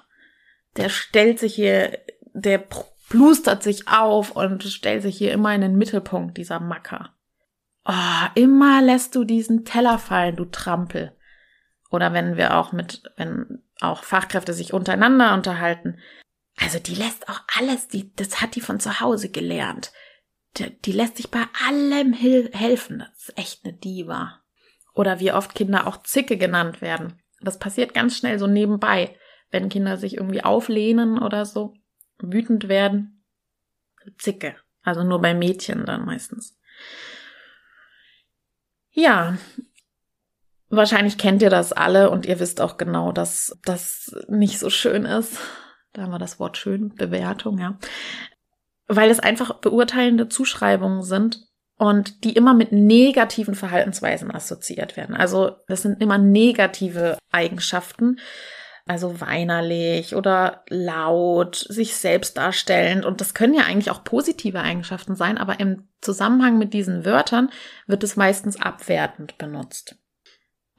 Der 0.77 0.89
stellt 0.89 1.39
sich 1.39 1.55
hier, 1.55 1.97
der 2.33 2.59
plustert 3.09 3.63
sich 3.63 3.87
auf 3.87 4.31
und 4.35 4.63
stellt 4.63 5.01
sich 5.01 5.17
hier 5.17 5.31
immer 5.31 5.53
in 5.55 5.61
den 5.61 5.77
Mittelpunkt, 5.77 6.37
dieser 6.37 6.59
Macker. 6.59 7.13
Oh, 7.85 8.27
immer 8.35 8.81
lässt 8.81 9.15
du 9.15 9.23
diesen 9.23 9.65
Teller 9.65 9.97
fallen, 9.97 10.35
du 10.35 10.45
Trampel. 10.45 11.15
Oder 11.89 12.13
wenn 12.13 12.37
wir 12.37 12.57
auch 12.57 12.71
mit, 12.71 13.03
wenn 13.17 13.63
auch 13.79 14.03
Fachkräfte 14.03 14.53
sich 14.53 14.73
untereinander 14.73 15.33
unterhalten. 15.33 15.99
Also 16.57 16.79
die 16.79 16.95
lässt 16.95 17.27
auch 17.27 17.41
alles, 17.57 17.87
die, 17.87 18.13
das 18.15 18.41
hat 18.41 18.55
die 18.55 18.61
von 18.61 18.79
zu 18.79 18.99
Hause 18.99 19.29
gelernt 19.29 19.91
die, 20.57 20.69
die 20.81 20.91
lässt 20.91 21.17
sich 21.17 21.29
bei 21.29 21.43
allem 21.65 22.13
helfen. 22.13 22.99
Das 22.99 23.29
ist 23.29 23.37
echt 23.37 23.65
eine 23.65 23.73
Diva. 23.73 24.41
Oder 24.93 25.19
wie 25.19 25.31
oft 25.31 25.55
Kinder 25.55 25.87
auch 25.87 26.03
Zicke 26.03 26.37
genannt 26.37 26.81
werden. 26.81 27.21
Das 27.41 27.59
passiert 27.59 27.93
ganz 27.93 28.17
schnell 28.17 28.37
so 28.39 28.47
nebenbei, 28.47 29.15
wenn 29.49 29.69
Kinder 29.69 29.97
sich 29.97 30.17
irgendwie 30.17 30.43
auflehnen 30.43 31.17
oder 31.19 31.45
so, 31.45 31.73
wütend 32.19 32.67
werden. 32.67 33.23
Zicke. 34.17 34.55
Also 34.83 35.03
nur 35.03 35.21
bei 35.21 35.33
Mädchen 35.33 35.85
dann 35.85 36.05
meistens. 36.05 36.57
Ja, 38.91 39.37
wahrscheinlich 40.69 41.17
kennt 41.17 41.41
ihr 41.41 41.49
das 41.49 41.71
alle 41.71 42.09
und 42.09 42.25
ihr 42.25 42.39
wisst 42.39 42.59
auch 42.61 42.77
genau, 42.77 43.11
dass 43.11 43.57
das 43.63 44.15
nicht 44.27 44.59
so 44.59 44.69
schön 44.69 45.05
ist. 45.05 45.39
Da 45.93 46.03
haben 46.03 46.11
wir 46.11 46.19
das 46.19 46.39
Wort 46.39 46.57
schön, 46.57 46.95
Bewertung, 46.95 47.57
ja. 47.59 47.77
Weil 48.93 49.09
es 49.09 49.21
einfach 49.21 49.53
beurteilende 49.55 50.27
Zuschreibungen 50.27 51.01
sind 51.01 51.47
und 51.77 52.25
die 52.25 52.33
immer 52.33 52.53
mit 52.53 52.73
negativen 52.73 53.55
Verhaltensweisen 53.55 54.29
assoziiert 54.31 54.97
werden. 54.97 55.15
Also 55.15 55.55
das 55.69 55.81
sind 55.81 56.01
immer 56.01 56.17
negative 56.17 57.17
Eigenschaften, 57.31 58.19
also 58.85 59.21
weinerlich 59.21 60.13
oder 60.13 60.65
laut, 60.67 61.55
sich 61.55 61.95
selbst 61.95 62.35
darstellend. 62.35 63.05
Und 63.05 63.21
das 63.21 63.33
können 63.33 63.53
ja 63.53 63.63
eigentlich 63.63 63.91
auch 63.91 64.03
positive 64.03 64.59
Eigenschaften 64.59 65.15
sein, 65.15 65.37
aber 65.37 65.61
im 65.61 65.87
Zusammenhang 66.01 66.57
mit 66.57 66.73
diesen 66.73 67.05
Wörtern 67.05 67.49
wird 67.87 68.03
es 68.03 68.17
meistens 68.17 68.61
abwertend 68.61 69.37
benutzt. 69.37 69.95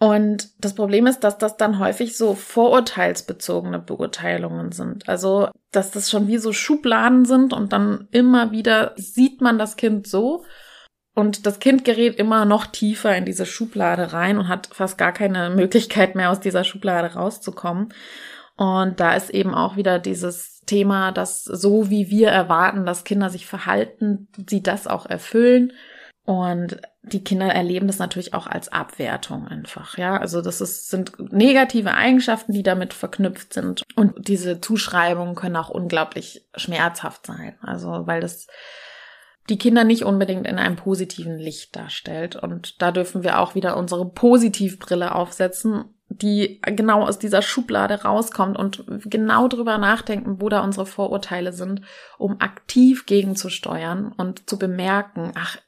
Und 0.03 0.49
das 0.59 0.75
Problem 0.75 1.07
ist, 1.07 1.21
dass 1.21 1.39
das 1.39 1.57
dann 1.57 1.79
häufig 1.79 2.17
so 2.17 2.35
vorurteilsbezogene 2.35 3.79
Beurteilungen 3.79 4.73
sind. 4.73 5.09
Also, 5.09 5.49
dass 5.71 5.93
das 5.93 6.11
schon 6.11 6.27
wie 6.27 6.39
so 6.39 6.53
Schubladen 6.53 7.25
sind 7.25 7.53
und 7.53 7.73
dann 7.73 8.09
immer 8.11 8.51
wieder 8.51 8.95
sieht 8.97 9.41
man 9.41 9.61
das 9.61 9.77
Kind 9.77 10.09
so 10.09 10.45
und 11.15 11.47
das 11.47 11.61
Kind 11.61 11.85
gerät 11.85 12.17
immer 12.17 12.45
noch 12.47 12.67
tiefer 12.67 13.17
in 13.17 13.25
diese 13.25 13.47
Schublade 13.47 14.13
rein 14.13 14.39
und 14.39 14.49
hat 14.49 14.71
fast 14.73 14.99
gar 14.99 15.13
keine 15.13 15.51
Möglichkeit 15.51 16.17
mehr 16.17 16.33
aus 16.33 16.41
dieser 16.41 16.65
Schublade 16.65 17.15
rauszukommen. 17.15 17.95
Und 18.57 18.99
da 18.99 19.15
ist 19.15 19.31
eben 19.31 19.55
auch 19.55 19.77
wieder 19.77 20.01
dieses 20.01 20.63
Thema, 20.67 21.13
dass 21.13 21.45
so 21.45 21.91
wie 21.91 22.11
wir 22.11 22.29
erwarten, 22.29 22.87
dass 22.87 23.05
Kinder 23.05 23.31
sich 23.31 23.47
verhalten, 23.47 24.27
sie 24.51 24.65
das 24.65 24.89
auch 24.89 25.07
erfüllen. 25.07 25.73
Und 26.25 26.81
die 27.05 27.25
Kinder 27.25 27.47
erleben 27.47 27.89
das 27.89 27.99
natürlich 27.99 28.33
auch 28.33 28.47
als 28.47 28.71
Abwertung 28.71 29.49
einfach, 29.49 29.99
ja. 29.99 30.17
Also 30.17 30.41
das 30.41 30.61
ist, 30.61 30.89
sind 30.89 31.19
negative 31.33 31.95
Eigenschaften, 31.95 32.53
die 32.53 32.63
damit 32.63 32.95
verknüpft 32.95 33.53
sind. 33.53 33.83
Und 33.97 34.29
diese 34.29 34.61
Zuschreibungen 34.61 35.35
können 35.35 35.57
auch 35.57 35.69
unglaublich 35.69 36.47
schmerzhaft 36.55 37.27
sein. 37.27 37.57
Also, 37.61 38.07
weil 38.07 38.21
das 38.21 38.47
die 39.49 39.59
Kinder 39.59 39.83
nicht 39.83 40.05
unbedingt 40.05 40.47
in 40.47 40.59
einem 40.59 40.77
positiven 40.77 41.37
Licht 41.37 41.75
darstellt. 41.75 42.37
Und 42.37 42.81
da 42.81 42.93
dürfen 42.93 43.25
wir 43.25 43.41
auch 43.41 43.57
wieder 43.57 43.77
unsere 43.77 44.09
Positivbrille 44.09 45.13
aufsetzen, 45.13 45.85
die 46.09 46.61
genau 46.63 47.03
aus 47.03 47.19
dieser 47.19 47.43
Schublade 47.43 48.03
rauskommt 48.03 48.57
und 48.57 48.85
genau 49.05 49.49
drüber 49.49 49.79
nachdenken, 49.79 50.41
wo 50.41 50.49
da 50.49 50.63
unsere 50.63 50.87
Vorurteile 50.87 51.53
sind, 51.53 51.81
um 52.19 52.41
aktiv 52.41 53.07
gegenzusteuern 53.07 54.13
und 54.17 54.49
zu 54.49 54.59
bemerken, 54.59 55.33
ach, 55.35 55.59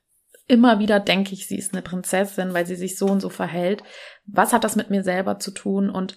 immer 0.47 0.79
wieder 0.79 1.01
denke 1.01 1.33
ich, 1.33 1.47
sie 1.47 1.59
ist 1.59 1.73
eine 1.73 1.83
Prinzessin, 1.83 2.55
weil 2.55 2.67
sie 2.67 2.77
sich 2.77 2.97
so 2.97 3.07
und 3.07 3.21
so 3.21 3.29
verhält. 3.29 3.83
Was 4.27 4.53
hat 4.53 4.65
das 4.65 4.77
mit 4.77 4.91
mir 4.91 5.03
selber 5.03 5.39
zu 5.39 5.51
tun 5.51 5.91
und 5.91 6.17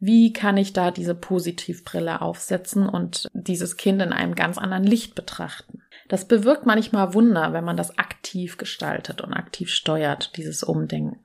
wie 0.00 0.32
kann 0.32 0.56
ich 0.56 0.72
da 0.72 0.90
diese 0.90 1.14
Positivbrille 1.14 2.22
aufsetzen 2.22 2.88
und 2.88 3.28
dieses 3.32 3.76
Kind 3.76 4.00
in 4.00 4.12
einem 4.12 4.36
ganz 4.36 4.56
anderen 4.56 4.84
Licht 4.84 5.16
betrachten? 5.16 5.82
Das 6.08 6.26
bewirkt 6.26 6.66
manchmal 6.66 7.14
Wunder, 7.14 7.52
wenn 7.52 7.64
man 7.64 7.76
das 7.76 7.98
aktiv 7.98 8.56
gestaltet 8.58 9.20
und 9.20 9.34
aktiv 9.34 9.70
steuert, 9.70 10.36
dieses 10.36 10.62
Umdenken. 10.62 11.24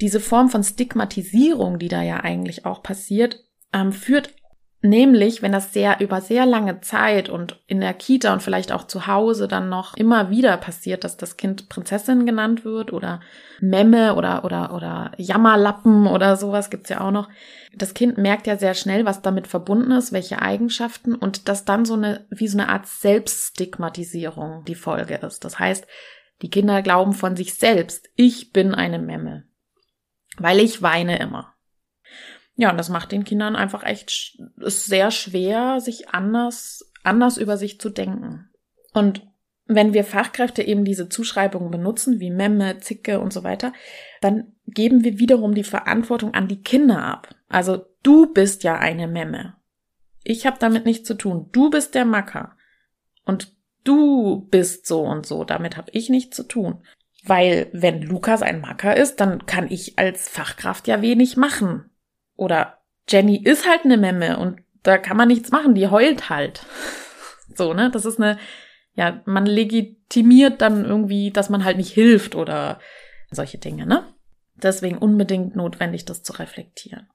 Diese 0.00 0.18
Form 0.18 0.48
von 0.48 0.64
Stigmatisierung, 0.64 1.78
die 1.78 1.88
da 1.88 2.02
ja 2.02 2.20
eigentlich 2.20 2.64
auch 2.64 2.82
passiert, 2.82 3.44
ähm, 3.72 3.92
führt 3.92 4.30
Nämlich, 4.82 5.42
wenn 5.42 5.52
das 5.52 5.74
sehr 5.74 6.00
über 6.00 6.22
sehr 6.22 6.46
lange 6.46 6.80
Zeit 6.80 7.28
und 7.28 7.60
in 7.66 7.80
der 7.80 7.92
Kita 7.92 8.32
und 8.32 8.42
vielleicht 8.42 8.72
auch 8.72 8.84
zu 8.86 9.06
Hause 9.06 9.46
dann 9.46 9.68
noch 9.68 9.94
immer 9.94 10.30
wieder 10.30 10.56
passiert, 10.56 11.04
dass 11.04 11.18
das 11.18 11.36
Kind 11.36 11.68
Prinzessin 11.68 12.24
genannt 12.24 12.64
wird 12.64 12.90
oder 12.90 13.20
Memme 13.60 14.14
oder 14.14 14.42
oder 14.42 14.72
oder 14.72 15.12
Jammerlappen 15.18 16.06
oder 16.06 16.36
sowas 16.36 16.70
gibt's 16.70 16.88
ja 16.88 17.02
auch 17.02 17.10
noch. 17.10 17.28
Das 17.74 17.92
Kind 17.92 18.16
merkt 18.16 18.46
ja 18.46 18.56
sehr 18.56 18.72
schnell, 18.72 19.04
was 19.04 19.20
damit 19.20 19.46
verbunden 19.46 19.92
ist, 19.92 20.12
welche 20.12 20.40
Eigenschaften 20.40 21.14
und 21.14 21.50
dass 21.50 21.66
dann 21.66 21.84
so 21.84 21.92
eine 21.92 22.26
wie 22.30 22.48
so 22.48 22.56
eine 22.56 22.70
Art 22.70 22.86
Selbststigmatisierung 22.86 24.64
die 24.64 24.74
Folge 24.74 25.16
ist. 25.16 25.44
Das 25.44 25.58
heißt, 25.58 25.86
die 26.40 26.48
Kinder 26.48 26.80
glauben 26.80 27.12
von 27.12 27.36
sich 27.36 27.52
selbst, 27.52 28.08
ich 28.14 28.50
bin 28.54 28.74
eine 28.74 28.98
Memme, 28.98 29.44
weil 30.38 30.58
ich 30.58 30.80
weine 30.80 31.18
immer. 31.18 31.52
Ja, 32.60 32.70
und 32.70 32.76
das 32.76 32.90
macht 32.90 33.10
den 33.10 33.24
Kindern 33.24 33.56
einfach 33.56 33.84
echt 33.84 34.38
ist 34.58 34.84
sehr 34.84 35.10
schwer, 35.10 35.80
sich 35.80 36.10
anders, 36.10 36.92
anders 37.02 37.38
über 37.38 37.56
sich 37.56 37.80
zu 37.80 37.88
denken. 37.88 38.50
Und 38.92 39.26
wenn 39.64 39.94
wir 39.94 40.04
Fachkräfte 40.04 40.62
eben 40.62 40.84
diese 40.84 41.08
Zuschreibungen 41.08 41.70
benutzen, 41.70 42.20
wie 42.20 42.30
Memme, 42.30 42.76
Zicke 42.76 43.18
und 43.18 43.32
so 43.32 43.44
weiter, 43.44 43.72
dann 44.20 44.52
geben 44.66 45.04
wir 45.04 45.18
wiederum 45.18 45.54
die 45.54 45.64
Verantwortung 45.64 46.34
an 46.34 46.48
die 46.48 46.60
Kinder 46.60 47.02
ab. 47.02 47.34
Also 47.48 47.86
du 48.02 48.30
bist 48.30 48.62
ja 48.62 48.78
eine 48.78 49.08
Memme. 49.08 49.54
Ich 50.22 50.44
habe 50.44 50.58
damit 50.60 50.84
nichts 50.84 51.08
zu 51.08 51.14
tun. 51.14 51.48
Du 51.52 51.70
bist 51.70 51.94
der 51.94 52.04
Macker. 52.04 52.58
Und 53.24 53.56
du 53.84 54.46
bist 54.50 54.86
so 54.86 55.00
und 55.00 55.24
so. 55.24 55.44
Damit 55.44 55.78
habe 55.78 55.90
ich 55.92 56.10
nichts 56.10 56.36
zu 56.36 56.42
tun. 56.42 56.82
Weil 57.24 57.70
wenn 57.72 58.02
Lukas 58.02 58.42
ein 58.42 58.60
Macker 58.60 58.94
ist, 58.98 59.16
dann 59.16 59.46
kann 59.46 59.70
ich 59.70 59.98
als 59.98 60.28
Fachkraft 60.28 60.88
ja 60.88 61.00
wenig 61.00 61.38
machen. 61.38 61.89
Oder 62.40 62.78
Jenny 63.06 63.36
ist 63.36 63.68
halt 63.68 63.84
eine 63.84 63.98
Memme 63.98 64.38
und 64.38 64.62
da 64.82 64.96
kann 64.96 65.18
man 65.18 65.28
nichts 65.28 65.50
machen, 65.50 65.74
die 65.74 65.88
heult 65.88 66.30
halt. 66.30 66.64
So, 67.52 67.74
ne? 67.74 67.90
Das 67.90 68.04
ist 68.04 68.20
eine, 68.20 68.38
ja, 68.94 69.22
man 69.24 69.44
legitimiert 69.44 70.62
dann 70.62 70.84
irgendwie, 70.84 71.32
dass 71.32 71.50
man 71.50 71.64
halt 71.64 71.78
nicht 71.78 71.92
hilft 71.92 72.36
oder 72.36 72.78
solche 73.32 73.58
Dinge, 73.58 73.86
ne? 73.86 74.06
Deswegen 74.54 74.96
unbedingt 74.96 75.56
notwendig, 75.56 76.04
das 76.04 76.22
zu 76.22 76.32
reflektieren. 76.34 77.08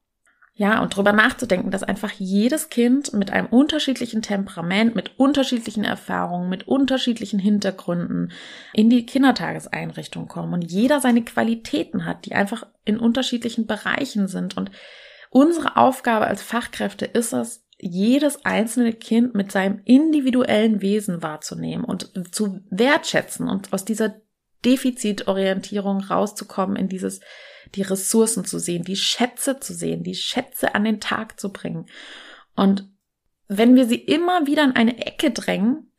Ja, 0.58 0.82
und 0.82 0.96
drüber 0.96 1.14
nachzudenken, 1.14 1.72
dass 1.72 1.84
einfach 1.84 2.12
jedes 2.12 2.70
Kind 2.70 3.14
mit 3.14 3.32
einem 3.32 3.48
unterschiedlichen 3.48 4.22
Temperament, 4.22 4.94
mit 4.94 5.18
unterschiedlichen 5.18 5.86
Erfahrungen, 5.86 6.50
mit 6.50 6.68
unterschiedlichen 6.68 7.40
Hintergründen 7.40 8.34
in 8.74 8.90
die 8.90 9.06
Kindertageseinrichtung 9.06 10.28
kommen 10.28 10.54
und 10.54 10.70
jeder 10.70 11.00
seine 11.00 11.24
Qualitäten 11.24 12.06
hat, 12.06 12.26
die 12.26 12.36
einfach 12.36 12.68
in 12.84 13.00
unterschiedlichen 13.00 13.68
Bereichen 13.68 14.28
sind 14.28 14.58
und 14.58 14.70
Unsere 15.36 15.76
Aufgabe 15.76 16.28
als 16.28 16.42
Fachkräfte 16.42 17.04
ist 17.04 17.34
es, 17.34 17.68
jedes 17.78 18.46
einzelne 18.46 18.94
Kind 18.94 19.36
mit 19.36 19.52
seinem 19.52 19.82
individuellen 19.84 20.82
Wesen 20.82 21.22
wahrzunehmen 21.22 21.84
und 21.84 22.10
zu 22.34 22.62
wertschätzen 22.70 23.50
und 23.50 23.74
aus 23.74 23.84
dieser 23.84 24.16
Defizitorientierung 24.64 26.00
rauszukommen 26.00 26.78
in 26.78 26.88
dieses, 26.88 27.20
die 27.76 27.82
Ressourcen 27.82 28.46
zu 28.46 28.60
sehen, 28.60 28.86
die 28.86 28.96
Schätze 28.96 29.60
zu 29.60 29.74
sehen, 29.74 30.04
die 30.04 30.16
Schätze 30.16 30.74
an 30.74 30.86
den 30.86 31.02
Tag 31.02 31.38
zu 31.38 31.52
bringen. 31.52 31.88
Und 32.56 32.90
wenn 33.50 33.76
wir 33.76 33.88
sie 33.88 34.00
immer 34.00 34.48
wieder 34.48 34.64
in 34.64 34.72
eine 34.72 35.06
Ecke 35.06 35.32
drängen, 35.32 35.92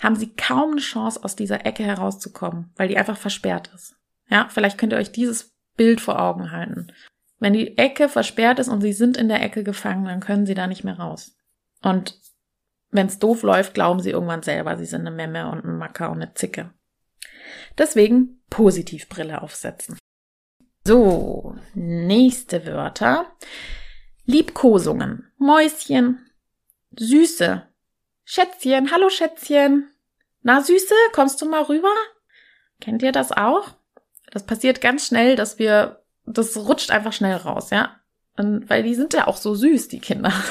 haben 0.00 0.14
sie 0.14 0.36
kaum 0.36 0.70
eine 0.70 0.80
Chance, 0.80 1.24
aus 1.24 1.34
dieser 1.34 1.66
Ecke 1.66 1.82
herauszukommen, 1.82 2.72
weil 2.76 2.86
die 2.86 2.96
einfach 2.96 3.18
versperrt 3.18 3.72
ist. 3.74 3.96
Ja, 4.30 4.46
vielleicht 4.48 4.78
könnt 4.78 4.92
ihr 4.92 5.00
euch 5.00 5.10
dieses 5.10 5.52
Bild 5.76 6.00
vor 6.00 6.22
Augen 6.22 6.52
halten. 6.52 6.92
Wenn 7.38 7.52
die 7.52 7.78
Ecke 7.78 8.08
versperrt 8.08 8.58
ist 8.58 8.68
und 8.68 8.80
sie 8.80 8.92
sind 8.92 9.16
in 9.16 9.28
der 9.28 9.42
Ecke 9.42 9.62
gefangen, 9.62 10.04
dann 10.04 10.20
können 10.20 10.46
sie 10.46 10.54
da 10.54 10.66
nicht 10.66 10.84
mehr 10.84 10.98
raus. 10.98 11.36
Und 11.82 12.18
wenn 12.90 13.06
es 13.06 13.18
doof 13.18 13.42
läuft, 13.42 13.74
glauben 13.74 14.00
sie 14.00 14.10
irgendwann 14.10 14.42
selber, 14.42 14.76
sie 14.76 14.86
sind 14.86 15.02
eine 15.02 15.10
Memme 15.10 15.50
und 15.50 15.64
ein 15.64 15.78
Macker 15.78 16.10
und 16.10 16.22
eine 16.22 16.34
Zicke. 16.34 16.72
Deswegen 17.76 18.42
Positivbrille 18.50 19.42
aufsetzen. 19.42 19.98
So, 20.84 21.54
nächste 21.74 22.66
Wörter. 22.66 23.26
Liebkosungen. 24.24 25.30
Mäuschen. 25.36 26.30
Süße. 26.98 27.66
Schätzchen. 28.24 28.90
Hallo 28.90 29.10
Schätzchen. 29.10 29.90
Na 30.42 30.62
Süße, 30.62 30.94
kommst 31.12 31.40
du 31.40 31.48
mal 31.48 31.62
rüber? 31.62 31.92
Kennt 32.80 33.02
ihr 33.02 33.12
das 33.12 33.32
auch? 33.32 33.74
Das 34.30 34.44
passiert 34.44 34.80
ganz 34.80 35.06
schnell, 35.06 35.36
dass 35.36 35.58
wir 35.58 35.97
das 36.32 36.56
rutscht 36.56 36.90
einfach 36.90 37.12
schnell 37.12 37.36
raus, 37.36 37.70
ja. 37.70 37.96
Und, 38.36 38.68
weil 38.70 38.82
die 38.82 38.94
sind 38.94 39.14
ja 39.14 39.26
auch 39.26 39.36
so 39.36 39.54
süß, 39.54 39.88
die 39.88 40.00
Kinder. 40.00 40.32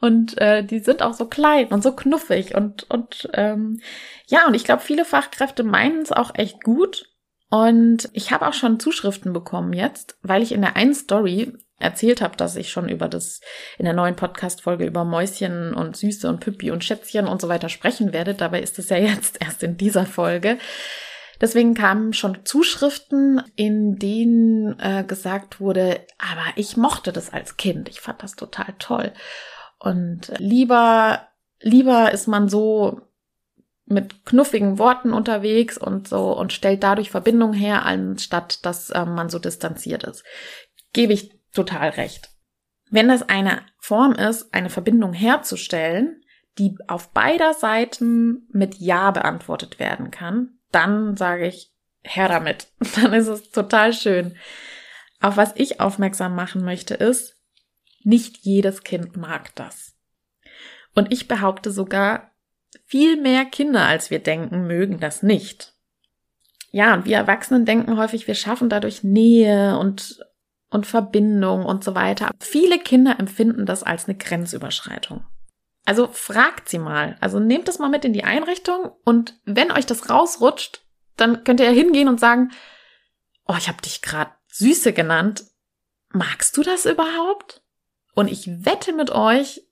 Und 0.00 0.38
äh, 0.38 0.62
die 0.62 0.78
sind 0.78 1.02
auch 1.02 1.12
so 1.12 1.26
klein 1.26 1.66
und 1.68 1.82
so 1.82 1.90
knuffig 1.90 2.54
und 2.54 2.88
und 2.88 3.28
ähm, 3.34 3.80
ja 4.28 4.46
und 4.46 4.54
ich 4.54 4.62
glaube 4.62 4.80
viele 4.80 5.04
Fachkräfte 5.04 5.64
meinen 5.64 6.02
es 6.02 6.12
auch 6.12 6.36
echt 6.36 6.62
gut 6.62 7.08
und 7.50 8.08
ich 8.12 8.30
habe 8.30 8.46
auch 8.46 8.52
schon 8.52 8.78
Zuschriften 8.78 9.32
bekommen 9.32 9.72
jetzt, 9.72 10.16
weil 10.22 10.42
ich 10.42 10.52
in 10.52 10.60
der 10.60 10.76
einen 10.76 10.94
Story 10.94 11.52
erzählt 11.78 12.20
habe, 12.20 12.36
dass 12.36 12.56
ich 12.56 12.70
schon 12.70 12.88
über 12.88 13.08
das 13.08 13.40
in 13.78 13.84
der 13.84 13.94
neuen 13.94 14.16
Podcast 14.16 14.62
Folge 14.62 14.84
über 14.84 15.04
Mäuschen 15.04 15.74
und 15.74 15.96
Süße 15.96 16.28
und 16.28 16.40
Püppi 16.40 16.70
und 16.70 16.84
Schätzchen 16.84 17.26
und 17.26 17.40
so 17.40 17.48
weiter 17.48 17.68
sprechen 17.68 18.12
werde. 18.12 18.34
Dabei 18.34 18.60
ist 18.60 18.78
es 18.78 18.90
ja 18.90 18.96
jetzt 18.98 19.40
erst 19.42 19.62
in 19.62 19.76
dieser 19.76 20.04
Folge 20.04 20.58
Deswegen 21.40 21.74
kamen 21.74 22.12
schon 22.12 22.44
Zuschriften, 22.44 23.42
in 23.54 23.96
denen 23.96 24.78
äh, 24.80 25.04
gesagt 25.06 25.60
wurde, 25.60 26.00
aber 26.18 26.44
ich 26.56 26.76
mochte 26.76 27.12
das 27.12 27.32
als 27.32 27.56
Kind. 27.56 27.88
Ich 27.88 28.00
fand 28.00 28.22
das 28.22 28.34
total 28.34 28.74
toll. 28.78 29.12
Und 29.78 30.32
lieber, 30.38 31.28
lieber 31.60 32.12
ist 32.12 32.26
man 32.26 32.48
so 32.48 33.02
mit 33.86 34.26
knuffigen 34.26 34.78
Worten 34.78 35.12
unterwegs 35.12 35.78
und 35.78 36.08
so 36.08 36.36
und 36.36 36.52
stellt 36.52 36.82
dadurch 36.82 37.10
Verbindung 37.10 37.52
her, 37.52 37.86
anstatt 37.86 38.64
dass 38.66 38.90
äh, 38.90 39.06
man 39.06 39.30
so 39.30 39.38
distanziert 39.38 40.04
ist. 40.04 40.24
Gebe 40.92 41.12
ich 41.12 41.32
total 41.52 41.90
recht. 41.90 42.30
Wenn 42.90 43.08
das 43.08 43.28
eine 43.28 43.62
Form 43.78 44.12
ist, 44.12 44.52
eine 44.52 44.70
Verbindung 44.70 45.12
herzustellen, 45.12 46.22
die 46.58 46.76
auf 46.88 47.12
beider 47.12 47.54
Seiten 47.54 48.48
mit 48.50 48.76
Ja 48.76 49.10
beantwortet 49.10 49.78
werden 49.78 50.10
kann, 50.10 50.57
dann 50.70 51.16
sage 51.16 51.46
ich, 51.46 51.72
her 52.02 52.28
damit. 52.28 52.68
Dann 52.96 53.12
ist 53.12 53.28
es 53.28 53.50
total 53.50 53.92
schön. 53.92 54.36
Auf 55.20 55.36
was 55.36 55.52
ich 55.56 55.80
aufmerksam 55.80 56.34
machen 56.34 56.64
möchte, 56.64 56.94
ist, 56.94 57.36
nicht 58.04 58.38
jedes 58.38 58.84
Kind 58.84 59.16
mag 59.16 59.54
das. 59.56 59.96
Und 60.94 61.12
ich 61.12 61.28
behaupte 61.28 61.70
sogar, 61.70 62.30
viel 62.84 63.20
mehr 63.20 63.44
Kinder, 63.44 63.86
als 63.86 64.10
wir 64.10 64.20
denken, 64.20 64.66
mögen 64.66 65.00
das 65.00 65.22
nicht. 65.22 65.74
Ja, 66.70 66.94
und 66.94 67.06
wir 67.06 67.16
Erwachsenen 67.16 67.64
denken 67.64 67.96
häufig, 67.96 68.26
wir 68.26 68.34
schaffen 68.34 68.68
dadurch 68.68 69.02
Nähe 69.02 69.78
und, 69.78 70.20
und 70.70 70.86
Verbindung 70.86 71.64
und 71.64 71.82
so 71.82 71.94
weiter. 71.94 72.30
Viele 72.40 72.78
Kinder 72.78 73.18
empfinden 73.18 73.66
das 73.66 73.82
als 73.82 74.06
eine 74.06 74.16
Grenzüberschreitung. 74.16 75.24
Also 75.88 76.06
fragt 76.08 76.68
sie 76.68 76.78
mal. 76.78 77.16
Also 77.18 77.40
nehmt 77.40 77.66
das 77.66 77.78
mal 77.78 77.88
mit 77.88 78.04
in 78.04 78.12
die 78.12 78.22
Einrichtung 78.22 78.92
und 79.04 79.40
wenn 79.46 79.72
euch 79.72 79.86
das 79.86 80.10
rausrutscht, 80.10 80.82
dann 81.16 81.44
könnt 81.44 81.60
ihr 81.60 81.70
hingehen 81.70 82.08
und 82.08 82.20
sagen, 82.20 82.50
oh, 83.46 83.54
ich 83.56 83.68
habe 83.68 83.80
dich 83.80 84.02
gerade 84.02 84.30
Süße 84.48 84.92
genannt. 84.92 85.44
Magst 86.10 86.54
du 86.58 86.62
das 86.62 86.84
überhaupt? 86.84 87.62
Und 88.14 88.30
ich 88.30 88.66
wette 88.66 88.92
mit 88.92 89.10
euch, 89.12 89.62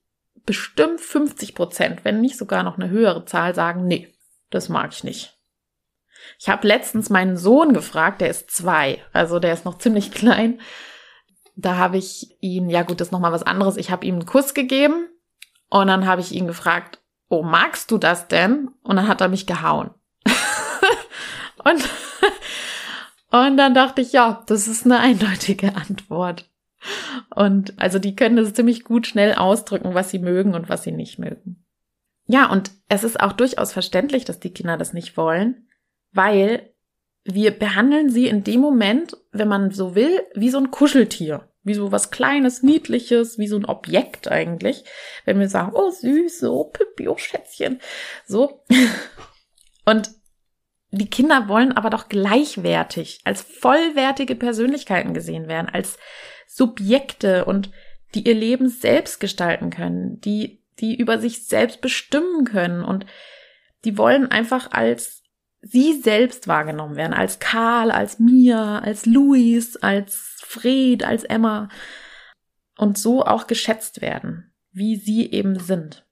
bestimmt 0.43 1.01
50 1.01 1.53
Prozent, 1.53 2.03
wenn 2.03 2.19
nicht 2.19 2.39
sogar 2.39 2.63
noch 2.63 2.79
eine 2.79 2.89
höhere 2.89 3.25
Zahl, 3.25 3.53
sagen, 3.53 3.85
nee, 3.85 4.11
das 4.49 4.69
mag 4.69 4.93
ich 4.93 5.03
nicht. 5.03 5.37
Ich 6.39 6.49
habe 6.49 6.67
letztens 6.67 7.11
meinen 7.11 7.37
Sohn 7.37 7.73
gefragt, 7.73 8.21
der 8.21 8.31
ist 8.31 8.49
zwei, 8.49 9.03
also 9.13 9.37
der 9.37 9.53
ist 9.53 9.65
noch 9.65 9.77
ziemlich 9.77 10.11
klein. 10.15 10.61
Da 11.55 11.75
habe 11.75 11.97
ich 11.97 12.35
ihn, 12.41 12.71
ja 12.71 12.81
gut, 12.81 13.01
das 13.01 13.09
ist 13.09 13.11
nochmal 13.11 13.33
was 13.33 13.43
anderes. 13.43 13.77
Ich 13.77 13.91
habe 13.91 14.03
ihm 14.03 14.15
einen 14.15 14.25
Kuss 14.25 14.55
gegeben 14.55 15.09
und 15.69 15.87
dann 15.87 16.05
habe 16.05 16.21
ich 16.21 16.31
ihn 16.31 16.47
gefragt, 16.47 17.01
oh, 17.29 17.43
magst 17.43 17.91
du 17.91 17.97
das 17.97 18.27
denn? 18.27 18.69
Und 18.83 18.95
dann 18.95 19.07
hat 19.07 19.21
er 19.21 19.27
mich 19.27 19.47
gehauen. 19.47 19.91
und, 21.63 21.89
und 23.31 23.57
dann 23.57 23.73
dachte 23.73 24.01
ich, 24.01 24.13
ja, 24.13 24.43
das 24.47 24.67
ist 24.67 24.85
eine 24.85 24.99
eindeutige 24.99 25.75
Antwort. 25.75 26.49
Und 27.35 27.79
also 27.79 27.99
die 27.99 28.15
können 28.15 28.37
das 28.37 28.53
ziemlich 28.53 28.83
gut 28.83 29.07
schnell 29.07 29.35
ausdrücken, 29.35 29.93
was 29.93 30.09
sie 30.09 30.19
mögen 30.19 30.53
und 30.53 30.69
was 30.69 30.83
sie 30.83 30.91
nicht 30.91 31.19
mögen. 31.19 31.65
Ja, 32.27 32.51
und 32.51 32.71
es 32.89 33.03
ist 33.03 33.19
auch 33.19 33.33
durchaus 33.33 33.73
verständlich, 33.73 34.25
dass 34.25 34.39
die 34.39 34.53
Kinder 34.53 34.77
das 34.77 34.93
nicht 34.93 35.17
wollen, 35.17 35.67
weil 36.11 36.73
wir 37.23 37.51
behandeln 37.51 38.09
sie 38.09 38.27
in 38.27 38.43
dem 38.43 38.61
Moment, 38.61 39.17
wenn 39.31 39.47
man 39.47 39.71
so 39.71 39.95
will, 39.95 40.21
wie 40.33 40.49
so 40.49 40.57
ein 40.57 40.71
Kuscheltier. 40.71 41.46
Wie 41.67 41.73
so 41.73 41.91
was 41.91 42.11
Kleines, 42.11 42.63
Niedliches, 42.63 43.37
wie 43.37 43.47
so 43.47 43.57
ein 43.57 43.65
Objekt 43.65 44.31
eigentlich. 44.31 44.83
Wenn 45.25 45.39
wir 45.39 45.49
sagen, 45.49 45.73
oh 45.73 45.91
süß, 45.91 46.43
oh 46.43 46.65
Pippi, 46.65 47.07
oh 47.07 47.17
Schätzchen. 47.17 47.79
So. 48.25 48.63
Und 49.85 50.11
die 50.91 51.09
Kinder 51.09 51.47
wollen 51.49 51.73
aber 51.73 51.89
doch 51.89 52.07
gleichwertig, 52.07 53.19
als 53.25 53.41
vollwertige 53.41 54.35
Persönlichkeiten 54.35 55.13
gesehen 55.13 55.47
werden, 55.47 55.69
als 55.69 55.97
Subjekte 56.47 57.45
und 57.45 57.71
die 58.15 58.25
ihr 58.25 58.35
Leben 58.35 58.69
selbst 58.69 59.19
gestalten 59.19 59.69
können, 59.69 60.21
die, 60.21 60.63
die 60.79 60.95
über 60.95 61.19
sich 61.19 61.45
selbst 61.45 61.81
bestimmen 61.81 62.45
können 62.45 62.83
und 62.83 63.05
die 63.83 63.97
wollen 63.97 64.31
einfach 64.31 64.71
als 64.71 65.23
sie 65.61 65.99
selbst 65.99 66.47
wahrgenommen 66.47 66.95
werden, 66.95 67.13
als 67.13 67.39
Karl, 67.39 67.91
als 67.91 68.19
Mia, 68.19 68.79
als 68.79 69.05
Luis, 69.05 69.75
als 69.75 70.36
Fred, 70.47 71.03
als 71.03 71.23
Emma 71.23 71.69
und 72.77 72.97
so 72.97 73.25
auch 73.25 73.47
geschätzt 73.47 74.01
werden, 74.01 74.53
wie 74.71 74.95
sie 74.95 75.31
eben 75.31 75.59
sind 75.59 76.05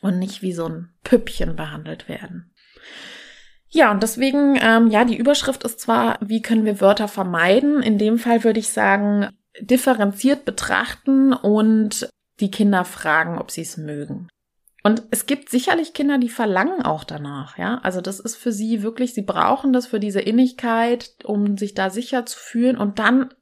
und 0.00 0.18
nicht 0.18 0.42
wie 0.42 0.52
so 0.52 0.68
ein 0.68 0.92
Püppchen 1.04 1.56
behandelt 1.56 2.08
werden. 2.08 2.52
Ja, 3.68 3.90
und 3.90 4.02
deswegen, 4.02 4.58
ähm, 4.60 4.88
ja, 4.88 5.04
die 5.04 5.16
Überschrift 5.16 5.64
ist 5.64 5.80
zwar, 5.80 6.18
wie 6.20 6.42
können 6.42 6.66
wir 6.66 6.80
Wörter 6.80 7.08
vermeiden? 7.08 7.82
In 7.82 7.96
dem 7.96 8.18
Fall 8.18 8.44
würde 8.44 8.60
ich 8.60 8.68
sagen, 8.68 9.30
differenziert 9.60 10.44
betrachten 10.44 11.32
und 11.32 12.08
die 12.40 12.50
Kinder 12.50 12.84
fragen, 12.84 13.38
ob 13.38 13.50
sie 13.50 13.62
es 13.62 13.78
mögen. 13.78 14.28
Und 14.82 15.04
es 15.10 15.26
gibt 15.26 15.48
sicherlich 15.48 15.94
Kinder, 15.94 16.18
die 16.18 16.28
verlangen 16.28 16.82
auch 16.82 17.04
danach, 17.04 17.56
ja. 17.56 17.78
Also 17.82 18.00
das 18.00 18.18
ist 18.18 18.36
für 18.36 18.52
sie 18.52 18.82
wirklich, 18.82 19.14
sie 19.14 19.22
brauchen 19.22 19.72
das 19.72 19.86
für 19.86 20.00
diese 20.00 20.20
Innigkeit, 20.20 21.14
um 21.24 21.56
sich 21.56 21.74
da 21.74 21.88
sicher 21.88 22.26
zu 22.26 22.38
fühlen 22.38 22.76
und 22.76 22.98
dann 22.98 23.32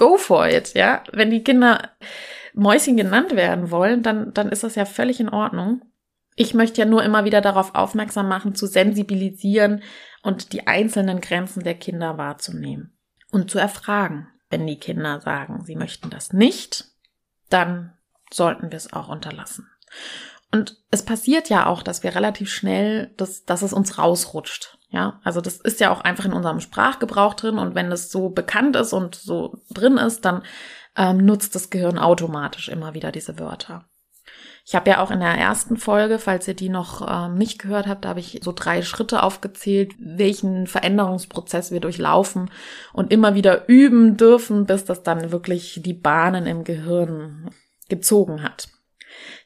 go 0.00 0.16
for 0.16 0.48
it, 0.48 0.74
ja. 0.74 1.04
Wenn 1.12 1.30
die 1.30 1.44
Kinder 1.44 1.90
Mäuschen 2.54 2.96
genannt 2.96 3.36
werden 3.36 3.70
wollen, 3.70 4.02
dann, 4.02 4.32
dann 4.34 4.48
ist 4.48 4.64
das 4.64 4.74
ja 4.74 4.86
völlig 4.86 5.20
in 5.20 5.28
Ordnung. 5.28 5.82
Ich 6.34 6.54
möchte 6.54 6.80
ja 6.80 6.86
nur 6.86 7.04
immer 7.04 7.24
wieder 7.24 7.42
darauf 7.42 7.74
aufmerksam 7.74 8.28
machen, 8.28 8.54
zu 8.54 8.66
sensibilisieren 8.66 9.82
und 10.22 10.52
die 10.52 10.66
einzelnen 10.66 11.20
Grenzen 11.20 11.62
der 11.62 11.74
Kinder 11.74 12.18
wahrzunehmen 12.18 12.96
und 13.30 13.50
zu 13.50 13.58
erfragen. 13.58 14.26
Wenn 14.48 14.66
die 14.66 14.78
Kinder 14.78 15.20
sagen, 15.20 15.64
sie 15.64 15.76
möchten 15.76 16.10
das 16.10 16.32
nicht, 16.32 16.86
dann 17.50 17.92
sollten 18.32 18.72
wir 18.72 18.76
es 18.76 18.92
auch 18.92 19.08
unterlassen. 19.08 19.68
Und 20.50 20.78
es 20.90 21.04
passiert 21.04 21.48
ja 21.50 21.66
auch, 21.66 21.82
dass 21.82 22.02
wir 22.02 22.14
relativ 22.14 22.50
schnell, 22.52 23.12
dass, 23.16 23.44
dass 23.44 23.62
es 23.62 23.72
uns 23.72 23.98
rausrutscht. 23.98 24.78
Ja, 24.90 25.20
also 25.22 25.40
das 25.40 25.56
ist 25.56 25.80
ja 25.80 25.90
auch 25.90 26.00
einfach 26.00 26.24
in 26.24 26.32
unserem 26.32 26.60
Sprachgebrauch 26.60 27.34
drin 27.34 27.58
und 27.58 27.74
wenn 27.74 27.92
es 27.92 28.10
so 28.10 28.28
bekannt 28.28 28.74
ist 28.74 28.92
und 28.92 29.14
so 29.14 29.62
drin 29.70 29.96
ist, 29.96 30.24
dann 30.24 30.42
ähm, 30.96 31.24
nutzt 31.24 31.54
das 31.54 31.70
Gehirn 31.70 31.98
automatisch 31.98 32.68
immer 32.68 32.92
wieder 32.92 33.12
diese 33.12 33.38
Wörter. 33.38 33.84
Ich 34.64 34.74
habe 34.74 34.90
ja 34.90 35.00
auch 35.00 35.10
in 35.10 35.20
der 35.20 35.36
ersten 35.36 35.76
Folge, 35.76 36.18
falls 36.18 36.46
ihr 36.46 36.54
die 36.54 36.68
noch 36.68 37.06
ähm, 37.08 37.34
nicht 37.34 37.58
gehört 37.60 37.86
habt, 37.86 38.04
da 38.04 38.10
habe 38.10 38.20
ich 38.20 38.40
so 38.42 38.52
drei 38.52 38.82
Schritte 38.82 39.22
aufgezählt, 39.22 39.94
welchen 39.98 40.66
Veränderungsprozess 40.66 41.70
wir 41.70 41.80
durchlaufen 41.80 42.50
und 42.92 43.12
immer 43.12 43.34
wieder 43.34 43.68
üben 43.68 44.16
dürfen, 44.16 44.66
bis 44.66 44.84
das 44.84 45.02
dann 45.02 45.32
wirklich 45.32 45.80
die 45.84 45.94
Bahnen 45.94 46.46
im 46.46 46.64
Gehirn 46.64 47.50
gezogen 47.88 48.42
hat. 48.42 48.68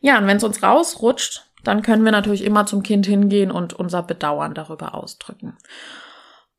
Ja, 0.01 0.19
und 0.19 0.27
wenn 0.27 0.37
es 0.37 0.45
uns 0.45 0.63
rausrutscht, 0.63 1.51
dann 1.65 1.83
können 1.83 2.05
wir 2.05 2.13
natürlich 2.13 2.45
immer 2.45 2.67
zum 2.67 2.83
Kind 2.83 3.07
hingehen 3.07 3.51
und 3.51 3.73
unser 3.73 4.03
Bedauern 4.03 4.55
darüber 4.55 4.95
ausdrücken. 4.95 5.57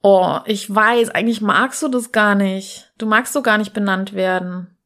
Oh, 0.02 0.40
ich 0.46 0.74
weiß, 0.74 1.10
eigentlich 1.10 1.42
magst 1.42 1.82
du 1.82 1.88
das 1.88 2.12
gar 2.12 2.36
nicht. 2.36 2.92
Du 2.98 3.06
magst 3.06 3.34
so 3.34 3.42
gar 3.42 3.58
nicht 3.58 3.74
benannt 3.74 4.14
werden. 4.14 4.78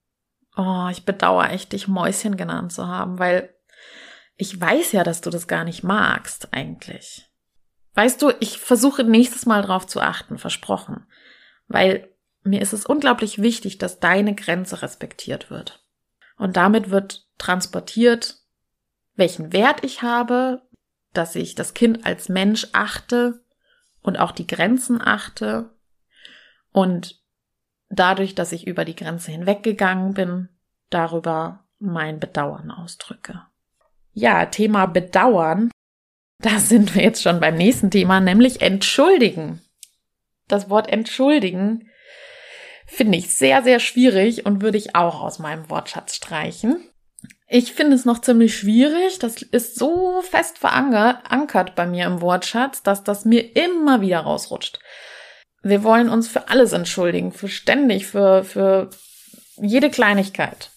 Oh, 0.56 0.88
ich 0.92 1.06
bedauere 1.06 1.50
echt, 1.50 1.74
dich 1.74 1.88
Mäuschen 1.88 2.38
genannt 2.38 2.72
zu 2.72 2.88
haben, 2.88 3.20
weil 3.20 3.54
ich 4.36 4.60
weiß 4.60 4.94
ja, 4.94 5.04
dass 5.04 5.20
du 5.22 5.30
das 5.30 5.48
gar 5.48 5.66
nicht 5.66 5.84
magst 5.84 6.54
eigentlich. 6.54 7.30
Weißt 7.94 8.22
du, 8.22 8.32
ich 8.40 8.58
versuche 8.60 9.04
nächstes 9.04 9.46
Mal 9.46 9.62
drauf 9.62 9.86
zu 9.88 10.00
achten, 10.00 10.38
versprochen. 10.38 11.06
Weil 11.68 12.10
mir 12.44 12.62
ist 12.62 12.72
es 12.72 12.86
unglaublich 12.86 13.42
wichtig, 13.42 13.78
dass 13.78 14.00
deine 14.00 14.34
Grenze 14.36 14.82
respektiert 14.82 15.52
wird. 15.52 15.84
Und 16.38 16.56
damit 16.56 16.90
wird 16.90 17.28
transportiert, 17.38 18.39
welchen 19.20 19.54
Wert 19.54 19.84
ich 19.84 20.02
habe, 20.02 20.64
dass 21.14 21.36
ich 21.36 21.56
das 21.56 21.74
Kind 21.74 22.06
als 22.06 22.30
Mensch 22.30 22.68
achte 22.74 23.44
und 24.02 24.18
auch 24.18 24.32
die 24.32 24.48
Grenzen 24.48 25.02
achte 25.02 25.70
und 26.72 27.22
dadurch, 27.90 28.36
dass 28.36 28.52
ich 28.52 28.68
über 28.68 28.86
die 28.86 28.96
Grenze 28.96 29.32
hinweggegangen 29.32 30.14
bin, 30.14 30.50
darüber 30.90 31.66
mein 31.80 32.20
Bedauern 32.20 32.72
ausdrücke. 32.72 33.42
Ja, 34.14 34.46
Thema 34.46 34.86
Bedauern. 34.86 35.72
Da 36.42 36.60
sind 36.60 36.96
wir 36.96 37.04
jetzt 37.04 37.22
schon 37.22 37.40
beim 37.40 37.56
nächsten 37.56 37.92
Thema, 37.92 38.20
nämlich 38.20 38.62
entschuldigen. 38.62 39.62
Das 40.48 40.70
Wort 40.70 40.88
entschuldigen 40.88 41.90
finde 42.86 43.18
ich 43.18 43.36
sehr, 43.38 43.62
sehr 43.64 43.80
schwierig 43.80 44.46
und 44.46 44.62
würde 44.62 44.78
ich 44.78 44.96
auch 44.96 45.22
aus 45.22 45.40
meinem 45.40 45.70
Wortschatz 45.70 46.16
streichen. 46.16 46.90
Ich 47.52 47.74
finde 47.74 47.96
es 47.96 48.06
noch 48.06 48.22
ziemlich 48.22 48.56
schwierig. 48.56 49.18
Das 49.18 49.42
ist 49.42 49.76
so 49.76 50.22
fest 50.22 50.60
verankert 50.60 51.74
bei 51.76 51.88
mir 51.88 52.06
im 52.06 52.22
Wortschatz, 52.22 52.84
dass 52.84 53.04
das 53.04 53.26
mir 53.26 53.56
immer 53.56 54.02
wieder 54.02 54.20
rausrutscht. 54.20 54.80
Wir 55.64 55.84
wollen 55.84 56.10
uns 56.10 56.28
für 56.28 56.48
alles 56.48 56.74
entschuldigen, 56.74 57.32
für 57.32 57.50
ständig, 57.50 58.06
für, 58.06 58.44
für 58.44 58.92
jede 59.58 59.90
Kleinigkeit. 59.90 60.70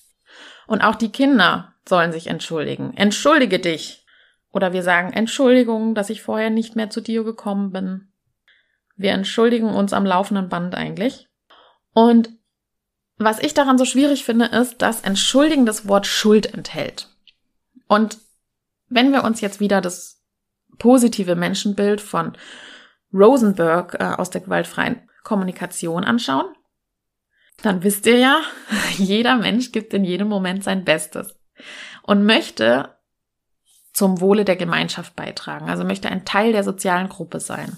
Und 0.66 0.80
auch 0.80 0.94
die 0.94 1.12
Kinder 1.12 1.74
sollen 1.86 2.10
sich 2.10 2.28
entschuldigen. 2.28 2.96
Entschuldige 2.96 3.58
dich. 3.58 4.06
Oder 4.50 4.72
wir 4.72 4.82
sagen 4.82 5.12
Entschuldigung, 5.12 5.94
dass 5.94 6.08
ich 6.08 6.22
vorher 6.22 6.48
nicht 6.48 6.74
mehr 6.74 6.88
zu 6.88 7.02
dir 7.02 7.22
gekommen 7.22 7.70
bin. 7.70 8.12
Wir 8.96 9.12
entschuldigen 9.12 9.68
uns 9.68 9.92
am 9.92 10.06
laufenden 10.06 10.48
Band 10.48 10.74
eigentlich. 10.74 11.28
Und 11.92 12.30
was 13.24 13.38
ich 13.38 13.54
daran 13.54 13.78
so 13.78 13.84
schwierig 13.84 14.24
finde, 14.24 14.46
ist, 14.46 14.82
dass 14.82 15.02
Entschuldigen 15.02 15.66
das 15.66 15.88
Wort 15.88 16.06
Schuld 16.06 16.52
enthält. 16.54 17.08
Und 17.88 18.18
wenn 18.88 19.12
wir 19.12 19.24
uns 19.24 19.40
jetzt 19.40 19.60
wieder 19.60 19.80
das 19.80 20.22
positive 20.78 21.36
Menschenbild 21.36 22.00
von 22.00 22.36
Rosenberg 23.12 23.96
äh, 24.00 24.04
aus 24.04 24.30
der 24.30 24.40
gewaltfreien 24.40 25.08
Kommunikation 25.22 26.04
anschauen, 26.04 26.46
dann 27.62 27.82
wisst 27.82 28.06
ihr 28.06 28.18
ja, 28.18 28.40
jeder 28.96 29.36
Mensch 29.36 29.72
gibt 29.72 29.94
in 29.94 30.04
jedem 30.04 30.28
Moment 30.28 30.64
sein 30.64 30.84
Bestes 30.84 31.36
und 32.02 32.24
möchte 32.24 32.96
zum 33.92 34.20
Wohle 34.20 34.44
der 34.44 34.56
Gemeinschaft 34.56 35.14
beitragen, 35.14 35.68
also 35.68 35.84
möchte 35.84 36.08
ein 36.08 36.24
Teil 36.24 36.52
der 36.52 36.64
sozialen 36.64 37.08
Gruppe 37.08 37.40
sein. 37.40 37.76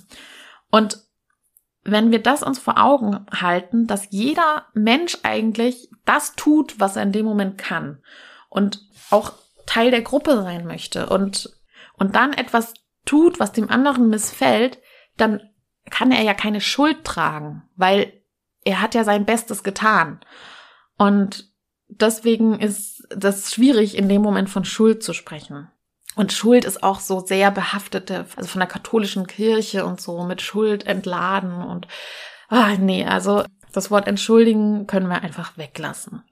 Und 0.71 0.99
wenn 1.85 2.11
wir 2.11 2.23
das 2.23 2.43
uns 2.43 2.59
vor 2.59 2.83
Augen 2.83 3.27
halten, 3.31 3.87
dass 3.87 4.09
jeder 4.11 4.67
Mensch 4.73 5.19
eigentlich 5.23 5.91
das 6.05 6.35
tut, 6.35 6.81
was 6.81 6.97
er 6.97 7.03
in 7.03 7.13
dem 7.13 7.27
Moment 7.27 7.59
kann 7.59 8.03
und 8.49 8.81
auch 9.11 9.33
Teil 9.67 9.91
der 9.91 10.03
Gruppe 10.03 10.43
sein 10.43 10.67
möchte 10.67 11.09
und, 11.09 11.51
und 11.97 12.15
dann 12.17 12.33
etwas 12.33 12.75
tut, 13.05 13.39
was 13.39 13.53
dem 13.53 13.71
anderen 13.71 14.09
missfällt, 14.09 14.79
dann 15.17 15.43
kann 15.91 16.11
er 16.11 16.23
ja 16.23 16.35
keine 16.35 16.61
Schuld 16.61 17.05
tragen, 17.05 17.63
weil 17.77 18.13
er 18.65 18.81
hat 18.81 18.95
ja 18.95 19.05
sein 19.05 19.27
Bestes 19.27 19.63
getan. 19.63 20.21
Und 20.97 21.53
deswegen 21.89 22.59
ist 22.59 23.07
das 23.11 23.53
schwierig, 23.53 23.97
in 23.97 24.09
dem 24.09 24.23
Moment 24.23 24.49
von 24.49 24.65
Schuld 24.65 25.03
zu 25.03 25.13
sprechen. 25.13 25.69
Und 26.17 26.33
Schuld 26.33 26.65
ist 26.65 26.83
auch 26.83 27.01
so 27.01 27.21
sehr 27.21 27.51
behaftete, 27.51 28.27
also 28.37 28.49
von 28.49 28.61
der 28.61 28.69
katholischen 28.69 29.27
Kirche 29.27 29.85
und 29.85 30.01
so 30.01 30.25
mit 30.25 30.43
Schuld 30.43 30.87
entladen 30.87 31.63
und 31.63 31.89
ah 32.49 32.77
nee, 32.79 33.05
also 33.05 33.45
das 33.73 33.91
Wort 33.91 34.07
entschuldigen 34.07 34.87
können 34.87 35.09
wir 35.09 35.23
einfach 35.23 35.59
weglassen. 35.59 36.23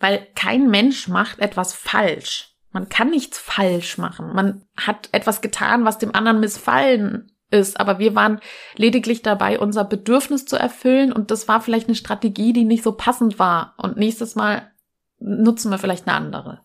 Weil 0.00 0.26
kein 0.34 0.68
Mensch 0.68 1.06
macht 1.06 1.38
etwas 1.38 1.72
falsch. 1.72 2.56
Man 2.72 2.88
kann 2.88 3.10
nichts 3.10 3.38
falsch 3.38 3.98
machen. 3.98 4.34
Man 4.34 4.64
hat 4.76 5.08
etwas 5.12 5.40
getan, 5.40 5.84
was 5.84 5.98
dem 5.98 6.14
anderen 6.14 6.40
missfallen 6.40 7.30
ist, 7.50 7.78
aber 7.78 7.98
wir 7.98 8.14
waren 8.14 8.40
lediglich 8.76 9.22
dabei, 9.22 9.60
unser 9.60 9.84
Bedürfnis 9.84 10.46
zu 10.46 10.56
erfüllen 10.56 11.12
und 11.12 11.30
das 11.30 11.46
war 11.48 11.60
vielleicht 11.60 11.86
eine 11.86 11.96
Strategie, 11.96 12.52
die 12.52 12.64
nicht 12.64 12.82
so 12.82 12.92
passend 12.92 13.38
war 13.38 13.74
und 13.76 13.98
nächstes 13.98 14.34
Mal 14.34 14.72
nutzen 15.18 15.70
wir 15.70 15.78
vielleicht 15.78 16.08
eine 16.08 16.16
andere. 16.16 16.62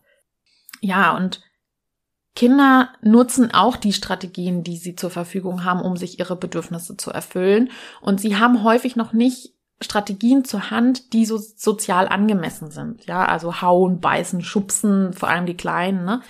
Ja, 0.80 1.14
und 1.16 1.42
Kinder 2.34 2.90
nutzen 3.02 3.52
auch 3.52 3.76
die 3.76 3.92
Strategien, 3.92 4.62
die 4.62 4.76
sie 4.76 4.94
zur 4.94 5.10
Verfügung 5.10 5.64
haben, 5.64 5.80
um 5.80 5.96
sich 5.96 6.18
ihre 6.18 6.36
Bedürfnisse 6.36 6.96
zu 6.96 7.10
erfüllen. 7.10 7.70
Und 8.00 8.20
sie 8.20 8.36
haben 8.36 8.62
häufig 8.62 8.94
noch 8.94 9.12
nicht 9.12 9.54
Strategien 9.80 10.44
zur 10.44 10.70
Hand, 10.70 11.12
die 11.12 11.24
so 11.24 11.38
sozial 11.38 12.08
angemessen 12.08 12.70
sind. 12.70 13.06
Ja, 13.06 13.24
also 13.24 13.60
hauen, 13.60 14.00
beißen, 14.00 14.42
schubsen, 14.42 15.12
vor 15.12 15.28
allem 15.28 15.46
die 15.46 15.56
Kleinen, 15.56 16.04
ne? 16.04 16.22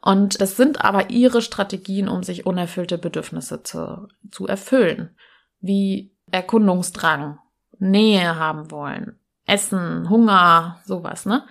Und 0.00 0.40
das 0.40 0.56
sind 0.56 0.84
aber 0.84 1.10
ihre 1.10 1.42
Strategien, 1.42 2.08
um 2.08 2.22
sich 2.22 2.46
unerfüllte 2.46 2.98
Bedürfnisse 2.98 3.62
zu, 3.62 4.08
zu 4.30 4.46
erfüllen. 4.46 5.16
Wie 5.60 6.14
Erkundungsdrang, 6.30 7.38
Nähe 7.78 8.36
haben 8.36 8.70
wollen, 8.70 9.18
Essen, 9.44 10.08
Hunger, 10.08 10.80
sowas, 10.84 11.26
ne? 11.26 11.44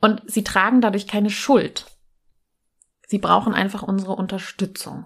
Und 0.00 0.22
sie 0.26 0.44
tragen 0.44 0.80
dadurch 0.80 1.06
keine 1.06 1.30
Schuld. 1.30 1.86
Sie 3.10 3.18
brauchen 3.18 3.54
einfach 3.54 3.82
unsere 3.82 4.12
Unterstützung. 4.12 5.04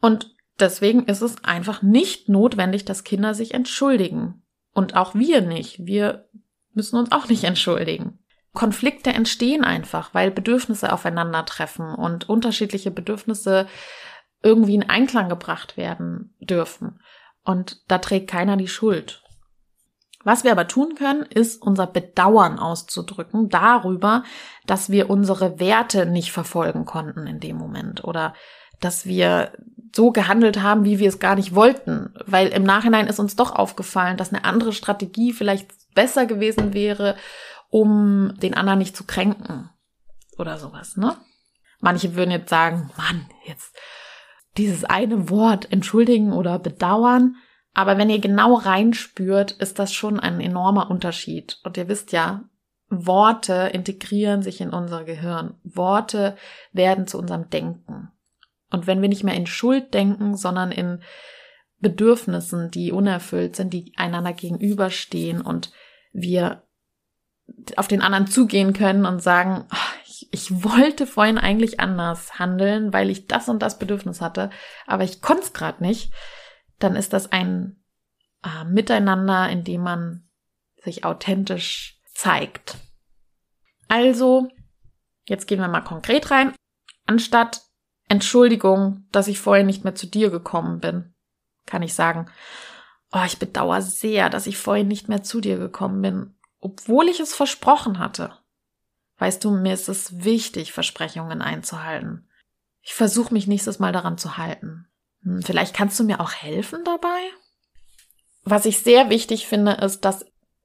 Und 0.00 0.34
deswegen 0.58 1.04
ist 1.04 1.22
es 1.22 1.44
einfach 1.44 1.82
nicht 1.82 2.28
notwendig, 2.28 2.84
dass 2.84 3.04
Kinder 3.04 3.32
sich 3.32 3.54
entschuldigen. 3.54 4.42
Und 4.72 4.96
auch 4.96 5.14
wir 5.14 5.40
nicht. 5.40 5.86
Wir 5.86 6.28
müssen 6.74 6.96
uns 6.96 7.12
auch 7.12 7.28
nicht 7.28 7.44
entschuldigen. 7.44 8.18
Konflikte 8.54 9.10
entstehen 9.10 9.62
einfach, 9.62 10.14
weil 10.14 10.32
Bedürfnisse 10.32 10.92
aufeinandertreffen 10.92 11.94
und 11.94 12.28
unterschiedliche 12.28 12.90
Bedürfnisse 12.90 13.68
irgendwie 14.42 14.74
in 14.74 14.90
Einklang 14.90 15.28
gebracht 15.28 15.76
werden 15.76 16.34
dürfen. 16.40 16.98
Und 17.44 17.88
da 17.88 17.98
trägt 17.98 18.28
keiner 18.28 18.56
die 18.56 18.66
Schuld. 18.66 19.22
Was 20.24 20.44
wir 20.44 20.52
aber 20.52 20.66
tun 20.66 20.94
können, 20.96 21.22
ist 21.22 21.62
unser 21.62 21.86
Bedauern 21.86 22.58
auszudrücken 22.58 23.48
darüber, 23.48 24.24
dass 24.66 24.90
wir 24.90 25.10
unsere 25.10 25.60
Werte 25.60 26.06
nicht 26.06 26.32
verfolgen 26.32 26.84
konnten 26.84 27.26
in 27.26 27.40
dem 27.40 27.56
Moment 27.56 28.04
oder 28.04 28.34
dass 28.80 29.06
wir 29.06 29.52
so 29.94 30.10
gehandelt 30.10 30.62
haben, 30.62 30.84
wie 30.84 30.98
wir 30.98 31.08
es 31.08 31.18
gar 31.18 31.34
nicht 31.34 31.54
wollten, 31.54 32.14
weil 32.26 32.48
im 32.48 32.62
Nachhinein 32.62 33.06
ist 33.06 33.18
uns 33.18 33.36
doch 33.36 33.52
aufgefallen, 33.52 34.16
dass 34.16 34.32
eine 34.32 34.44
andere 34.44 34.72
Strategie 34.72 35.32
vielleicht 35.32 35.70
besser 35.94 36.26
gewesen 36.26 36.74
wäre, 36.74 37.16
um 37.70 38.34
den 38.40 38.54
anderen 38.54 38.78
nicht 38.78 38.96
zu 38.96 39.04
kränken 39.04 39.70
oder 40.36 40.58
sowas, 40.58 40.96
ne? 40.96 41.16
Manche 41.80 42.16
würden 42.16 42.30
jetzt 42.32 42.50
sagen, 42.50 42.90
Mann, 42.96 43.26
jetzt 43.46 43.76
dieses 44.56 44.84
eine 44.84 45.30
Wort 45.30 45.70
entschuldigen 45.70 46.32
oder 46.32 46.58
bedauern, 46.58 47.36
aber 47.78 47.96
wenn 47.96 48.10
ihr 48.10 48.18
genau 48.18 48.54
reinspürt, 48.54 49.52
ist 49.52 49.78
das 49.78 49.92
schon 49.94 50.18
ein 50.18 50.40
enormer 50.40 50.90
Unterschied. 50.90 51.60
Und 51.62 51.76
ihr 51.76 51.86
wisst 51.86 52.10
ja, 52.10 52.42
Worte 52.88 53.70
integrieren 53.72 54.42
sich 54.42 54.60
in 54.60 54.70
unser 54.70 55.04
Gehirn. 55.04 55.54
Worte 55.62 56.36
werden 56.72 57.06
zu 57.06 57.18
unserem 57.18 57.50
Denken. 57.50 58.10
Und 58.72 58.88
wenn 58.88 59.00
wir 59.00 59.08
nicht 59.08 59.22
mehr 59.22 59.36
in 59.36 59.46
Schuld 59.46 59.94
denken, 59.94 60.36
sondern 60.36 60.72
in 60.72 61.04
Bedürfnissen, 61.78 62.72
die 62.72 62.90
unerfüllt 62.90 63.54
sind, 63.54 63.72
die 63.72 63.92
einander 63.96 64.32
gegenüberstehen 64.32 65.40
und 65.40 65.70
wir 66.12 66.64
auf 67.76 67.86
den 67.86 68.02
anderen 68.02 68.26
zugehen 68.26 68.72
können 68.72 69.06
und 69.06 69.22
sagen, 69.22 69.66
ach, 69.68 69.94
ich, 70.04 70.28
ich 70.32 70.64
wollte 70.64 71.06
vorhin 71.06 71.38
eigentlich 71.38 71.78
anders 71.78 72.40
handeln, 72.40 72.92
weil 72.92 73.08
ich 73.08 73.28
das 73.28 73.48
und 73.48 73.62
das 73.62 73.78
Bedürfnis 73.78 74.20
hatte, 74.20 74.50
aber 74.88 75.04
ich 75.04 75.22
konnte 75.22 75.44
es 75.44 75.52
gerade 75.52 75.80
nicht, 75.80 76.10
dann 76.78 76.96
ist 76.96 77.12
das 77.12 77.32
ein 77.32 77.82
äh, 78.44 78.64
Miteinander, 78.64 79.48
in 79.48 79.64
dem 79.64 79.82
man 79.82 80.28
sich 80.82 81.04
authentisch 81.04 82.00
zeigt. 82.14 82.76
Also, 83.88 84.48
jetzt 85.26 85.46
gehen 85.46 85.60
wir 85.60 85.68
mal 85.68 85.80
konkret 85.82 86.30
rein. 86.30 86.54
Anstatt 87.06 87.62
Entschuldigung, 88.08 89.06
dass 89.12 89.28
ich 89.28 89.38
vorher 89.38 89.64
nicht 89.64 89.84
mehr 89.84 89.94
zu 89.94 90.06
dir 90.06 90.30
gekommen 90.30 90.80
bin, 90.80 91.14
kann 91.66 91.82
ich 91.82 91.94
sagen, 91.94 92.26
oh, 93.12 93.22
ich 93.26 93.38
bedauere 93.38 93.82
sehr, 93.82 94.30
dass 94.30 94.46
ich 94.46 94.58
vorhin 94.58 94.88
nicht 94.88 95.08
mehr 95.08 95.22
zu 95.22 95.40
dir 95.40 95.58
gekommen 95.58 96.02
bin, 96.02 96.34
obwohl 96.60 97.08
ich 97.08 97.20
es 97.20 97.34
versprochen 97.34 97.98
hatte. 97.98 98.36
Weißt 99.18 99.44
du, 99.44 99.50
mir 99.50 99.74
ist 99.74 99.88
es 99.88 100.24
wichtig, 100.24 100.72
Versprechungen 100.72 101.42
einzuhalten. 101.42 102.28
Ich 102.82 102.94
versuche 102.94 103.34
mich 103.34 103.46
nächstes 103.46 103.78
Mal 103.78 103.92
daran 103.92 104.16
zu 104.16 104.36
halten. 104.36 104.87
Hm, 105.22 105.42
vielleicht 105.42 105.74
kannst 105.74 105.98
du 105.98 106.04
mir 106.04 106.20
auch 106.20 106.32
helfen 106.32 106.84
dabei? 106.84 107.18
Was 108.44 108.64
ich 108.64 108.80
sehr 108.80 109.10
wichtig 109.10 109.46
finde, 109.46 109.72
ist, 109.72 110.04
dass 110.04 110.24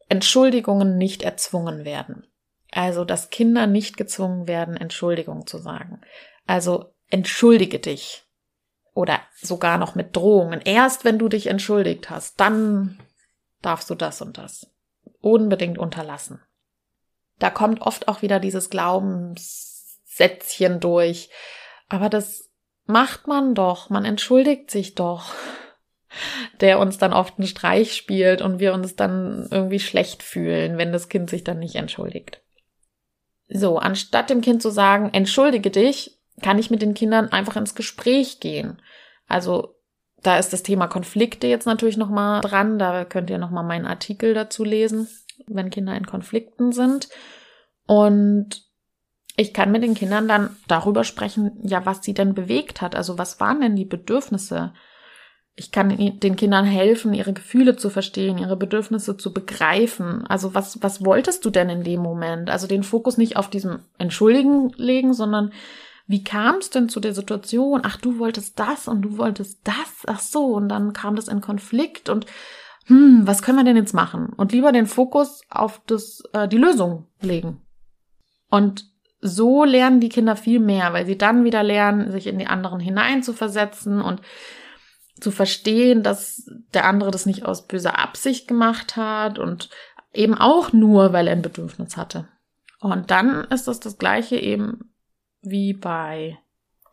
Entschuldigungen 0.09 0.97
nicht 0.97 1.23
erzwungen 1.23 1.85
werden. 1.85 2.27
Also, 2.71 3.05
dass 3.05 3.29
Kinder 3.29 3.67
nicht 3.67 3.97
gezwungen 3.97 4.47
werden, 4.47 4.77
Entschuldigung 4.77 5.45
zu 5.45 5.59
sagen. 5.59 6.01
Also, 6.47 6.95
entschuldige 7.09 7.79
dich. 7.79 8.23
Oder 8.93 9.19
sogar 9.35 9.77
noch 9.77 9.95
mit 9.95 10.15
Drohungen. 10.15 10.61
Erst 10.61 11.03
wenn 11.03 11.19
du 11.19 11.27
dich 11.29 11.47
entschuldigt 11.47 12.09
hast, 12.09 12.39
dann 12.39 12.99
darfst 13.61 13.89
du 13.89 13.95
das 13.95 14.21
und 14.21 14.37
das. 14.37 14.71
Unbedingt 15.19 15.77
unterlassen. 15.77 16.41
Da 17.39 17.49
kommt 17.49 17.81
oft 17.81 18.07
auch 18.07 18.21
wieder 18.21 18.39
dieses 18.39 18.69
Glaubenssätzchen 18.69 20.79
durch. 20.79 21.29
Aber 21.89 22.07
das 22.09 22.49
macht 22.85 23.27
man 23.27 23.55
doch, 23.55 23.89
man 23.89 24.05
entschuldigt 24.05 24.71
sich 24.71 24.95
doch, 24.95 25.33
der 26.61 26.79
uns 26.79 26.97
dann 26.97 27.13
oft 27.13 27.37
einen 27.37 27.47
Streich 27.47 27.95
spielt 27.95 28.41
und 28.41 28.59
wir 28.59 28.73
uns 28.73 28.95
dann 28.95 29.47
irgendwie 29.51 29.79
schlecht 29.79 30.23
fühlen, 30.23 30.77
wenn 30.77 30.91
das 30.91 31.09
Kind 31.09 31.29
sich 31.29 31.43
dann 31.43 31.59
nicht 31.59 31.75
entschuldigt. 31.75 32.41
So, 33.47 33.77
anstatt 33.77 34.29
dem 34.29 34.41
Kind 34.41 34.61
zu 34.61 34.69
sagen, 34.69 35.09
entschuldige 35.13 35.69
dich, 35.69 36.19
kann 36.41 36.57
ich 36.59 36.71
mit 36.71 36.81
den 36.81 36.93
Kindern 36.93 37.29
einfach 37.29 37.55
ins 37.55 37.75
Gespräch 37.75 38.39
gehen. 38.39 38.81
Also, 39.27 39.75
da 40.21 40.37
ist 40.37 40.53
das 40.53 40.63
Thema 40.63 40.87
Konflikte 40.87 41.47
jetzt 41.47 41.65
natürlich 41.65 41.97
nochmal 41.97 42.41
dran. 42.41 42.79
Da 42.79 43.05
könnt 43.05 43.29
ihr 43.29 43.37
nochmal 43.37 43.65
meinen 43.65 43.85
Artikel 43.85 44.33
dazu 44.33 44.63
lesen, 44.63 45.07
wenn 45.47 45.69
Kinder 45.69 45.95
in 45.95 46.05
Konflikten 46.05 46.71
sind. 46.71 47.09
Und 47.85 48.63
ich 49.35 49.53
kann 49.53 49.71
mit 49.71 49.83
den 49.83 49.95
Kindern 49.95 50.27
dann 50.27 50.55
darüber 50.67 51.03
sprechen, 51.03 51.51
ja, 51.63 51.85
was 51.85 52.03
sie 52.03 52.13
denn 52.13 52.33
bewegt 52.35 52.81
hat. 52.81 52.95
Also 52.95 53.17
was 53.17 53.39
waren 53.39 53.61
denn 53.61 53.75
die 53.75 53.85
Bedürfnisse? 53.85 54.73
Ich 55.55 55.71
kann 55.71 55.89
den 56.19 56.35
Kindern 56.35 56.65
helfen, 56.65 57.13
ihre 57.13 57.33
Gefühle 57.33 57.75
zu 57.75 57.89
verstehen, 57.89 58.37
ihre 58.37 58.57
Bedürfnisse 58.57 59.17
zu 59.17 59.33
begreifen. 59.33 60.25
Also 60.27 60.53
was, 60.55 60.81
was 60.81 61.03
wolltest 61.05 61.45
du 61.45 61.49
denn 61.49 61.69
in 61.69 61.83
dem 61.83 62.01
Moment? 62.01 62.49
Also 62.49 62.67
den 62.67 62.83
Fokus 62.83 63.17
nicht 63.17 63.37
auf 63.37 63.49
diesem 63.49 63.79
Entschuldigen 63.97 64.71
legen, 64.77 65.13
sondern 65.13 65.51
wie 66.05 66.23
kam 66.23 66.57
es 66.57 66.69
denn 66.69 66.89
zu 66.89 66.99
der 66.99 67.13
Situation? 67.13 67.81
Ach, 67.83 67.97
du 67.97 68.19
wolltest 68.19 68.59
das 68.59 68.87
und 68.87 69.01
du 69.01 69.17
wolltest 69.17 69.59
das. 69.63 70.03
Ach 70.05 70.19
so, 70.19 70.45
und 70.47 70.69
dann 70.69 70.93
kam 70.93 71.15
das 71.15 71.27
in 71.27 71.41
Konflikt 71.41 72.09
und 72.09 72.25
hm, 72.85 73.21
was 73.25 73.41
können 73.41 73.57
wir 73.57 73.63
denn 73.63 73.77
jetzt 73.77 73.93
machen? 73.93 74.33
Und 74.35 74.51
lieber 74.51 74.71
den 74.71 74.87
Fokus 74.87 75.41
auf 75.49 75.81
das, 75.87 76.21
äh, 76.33 76.47
die 76.47 76.57
Lösung 76.57 77.07
legen. 77.21 77.61
Und 78.49 78.92
so 79.23 79.63
lernen 79.63 80.01
die 80.01 80.09
Kinder 80.09 80.35
viel 80.35 80.59
mehr, 80.59 80.93
weil 80.93 81.05
sie 81.05 81.17
dann 81.17 81.43
wieder 81.45 81.63
lernen, 81.63 82.11
sich 82.11 82.27
in 82.27 82.37
die 82.37 82.47
anderen 82.47 82.79
hineinzuversetzen 82.79 84.01
und 84.01 84.21
zu 85.19 85.31
verstehen, 85.31 86.03
dass 86.03 86.49
der 86.73 86.85
andere 86.85 87.09
das 87.09 87.25
nicht 87.25 87.45
aus 87.45 87.67
böser 87.67 87.97
Absicht 87.97 88.47
gemacht 88.47 88.97
hat 88.97 89.39
und 89.39 89.69
eben 90.13 90.35
auch 90.35 90.73
nur, 90.73 91.13
weil 91.13 91.27
er 91.27 91.33
ein 91.33 91.41
Bedürfnis 91.41 91.95
hatte. 91.95 92.27
Und 92.79 93.11
dann 93.11 93.45
ist 93.45 93.67
das 93.67 93.79
das 93.79 93.97
gleiche 93.97 94.35
eben 94.35 94.93
wie 95.41 95.73
bei 95.73 96.37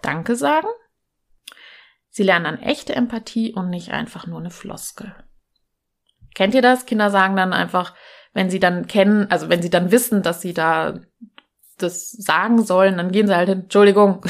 Danke 0.03 0.37
sagen. 0.37 0.69
Sie 2.09 2.23
lernen 2.23 2.45
dann 2.45 2.59
echte 2.59 2.95
Empathie 2.95 3.53
und 3.53 3.71
nicht 3.71 3.91
einfach 3.91 4.27
nur 4.27 4.39
eine 4.39 4.51
Floskel. 4.51 5.15
Kennt 6.35 6.55
ihr 6.55 6.63
das? 6.63 6.87
Kinder 6.87 7.11
sagen 7.11 7.37
dann 7.37 7.53
einfach, 7.53 7.95
wenn 8.33 8.51
sie 8.51 8.61
dann 8.61 8.87
kennen, 8.87 9.31
also 9.31 9.49
wenn 9.49 9.63
sie 9.63 9.71
dann 9.71 9.91
wissen, 9.91 10.23
dass 10.23 10.41
sie 10.41 10.55
da 10.55 11.01
das 11.83 12.11
sagen 12.11 12.63
sollen, 12.65 12.97
dann 12.97 13.13
gehen 13.13 13.27
sie 13.27 13.37
halt 13.37 13.49
hin, 13.49 13.63
Entschuldigung, 13.63 14.25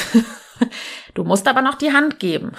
du 1.15 1.25
musst 1.25 1.49
aber 1.49 1.63
noch 1.63 1.75
die 1.75 1.93
Hand 1.93 2.19
geben. 2.19 2.53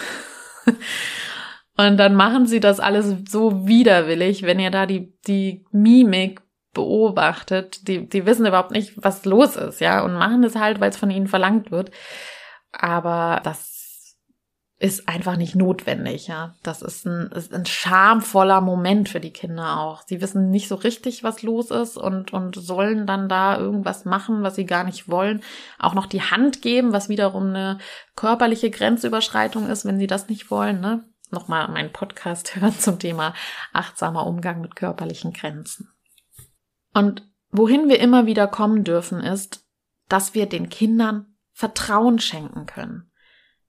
Und 1.78 1.98
dann 1.98 2.16
machen 2.16 2.46
sie 2.46 2.60
das 2.60 2.80
alles 2.80 3.16
so 3.30 3.68
widerwillig, 3.68 4.44
wenn 4.44 4.60
ihr 4.60 4.72
da 4.72 4.86
die, 4.86 5.14
die 5.28 5.66
Mimik 5.72 6.42
beobachtet. 6.74 7.88
Die, 7.88 8.08
die 8.08 8.26
wissen 8.26 8.46
überhaupt 8.46 8.72
nicht, 8.72 8.94
was 8.98 9.26
los 9.26 9.56
ist, 9.56 9.82
ja, 9.82 10.04
und 10.04 10.14
machen 10.14 10.44
es 10.44 10.56
halt, 10.56 10.80
weil 10.80 10.90
es 10.90 10.98
von 10.98 11.10
ihnen 11.10 11.28
verlangt 11.28 11.72
wird. 11.72 11.92
Aber 12.72 13.42
das 13.44 13.71
ist 14.82 15.08
einfach 15.08 15.38
nicht 15.38 15.56
notwendig, 15.56 16.26
ja. 16.26 16.56
Das 16.64 16.82
ist 16.82 17.06
ein, 17.06 17.32
ist 17.34 17.54
ein 17.54 17.68
schamvoller 17.68 18.62
Moment 18.62 19.10
für 19.10 19.20
die 19.20 19.32
Kinder 19.32 19.80
auch. 19.80 20.02
Sie 20.08 20.22
wissen 20.22 20.50
nicht 20.50 20.68
so 20.68 20.74
richtig, 20.74 21.24
was 21.24 21.44
los 21.44 21.70
ist 21.70 21.98
und, 21.98 22.34
und 22.34 22.56
sollen 22.56 23.06
dann 23.06 23.30
da 23.30 23.60
irgendwas 23.60 24.06
machen, 24.06 24.42
was 24.42 24.56
sie 24.56 24.66
gar 24.66 24.84
nicht 24.84 25.08
wollen. 25.08 25.44
Auch 25.78 25.94
noch 25.94 26.08
die 26.08 26.24
Hand 26.24 26.64
geben, 26.64 26.94
was 26.94 27.10
wiederum 27.10 27.50
eine 27.50 27.78
körperliche 28.16 28.72
Grenzüberschreitung 28.72 29.70
ist, 29.70 29.86
wenn 29.86 30.00
sie 30.00 30.08
das 30.08 30.30
nicht 30.30 30.50
wollen, 30.50 30.82
ne. 30.82 31.04
Nochmal 31.30 31.68
meinen 31.68 31.94
Podcast 31.94 32.56
hören 32.60 32.78
zum 32.78 32.98
Thema 32.98 33.36
achtsamer 33.74 34.26
Umgang 34.26 34.62
mit 34.62 34.76
körperlichen 34.76 35.32
Grenzen. 35.32 35.90
Und 36.92 37.30
wohin 37.52 37.88
wir 37.88 38.00
immer 38.00 38.26
wieder 38.26 38.48
kommen 38.48 38.84
dürfen, 38.84 39.20
ist, 39.20 39.64
dass 40.10 40.34
wir 40.34 40.48
den 40.48 40.70
Kindern 40.70 41.28
Vertrauen 41.54 42.18
schenken 42.18 42.66
können 42.66 43.11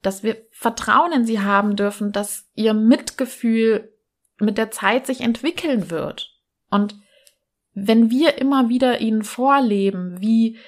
dass 0.03 0.23
wir 0.23 0.37
Vertrauen 0.51 1.12
in 1.12 1.25
sie 1.25 1.41
haben 1.41 1.77
dürfen, 1.77 2.12
dass 2.12 2.49
ihr 2.55 2.75
Mitgefühl 2.75 3.93
mit 4.38 4.59
der 4.59 4.71
Zeit 4.71 5.07
sich 5.07 5.21
entwickeln 5.21 5.91
wird. 5.91 6.31
Und 6.71 6.97
wenn 7.75 8.11
wir 8.11 8.38
immer 8.38 8.69
wieder 8.69 9.01
ihnen 9.01 9.23
vorleben, 9.23 10.21
wie 10.21 10.59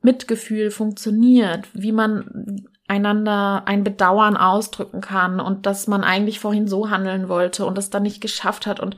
Mitgefühl 0.00 0.70
funktioniert, 0.70 1.68
wie 1.74 1.92
man 1.92 2.66
einander 2.88 3.62
ein 3.66 3.84
Bedauern 3.84 4.36
ausdrücken 4.36 5.00
kann 5.00 5.40
und 5.40 5.66
dass 5.66 5.86
man 5.86 6.02
eigentlich 6.02 6.40
vorhin 6.40 6.66
so 6.66 6.90
handeln 6.90 7.28
wollte 7.28 7.64
und 7.64 7.78
es 7.78 7.90
dann 7.90 8.02
nicht 8.02 8.20
geschafft 8.20 8.66
hat 8.66 8.80
und, 8.80 8.96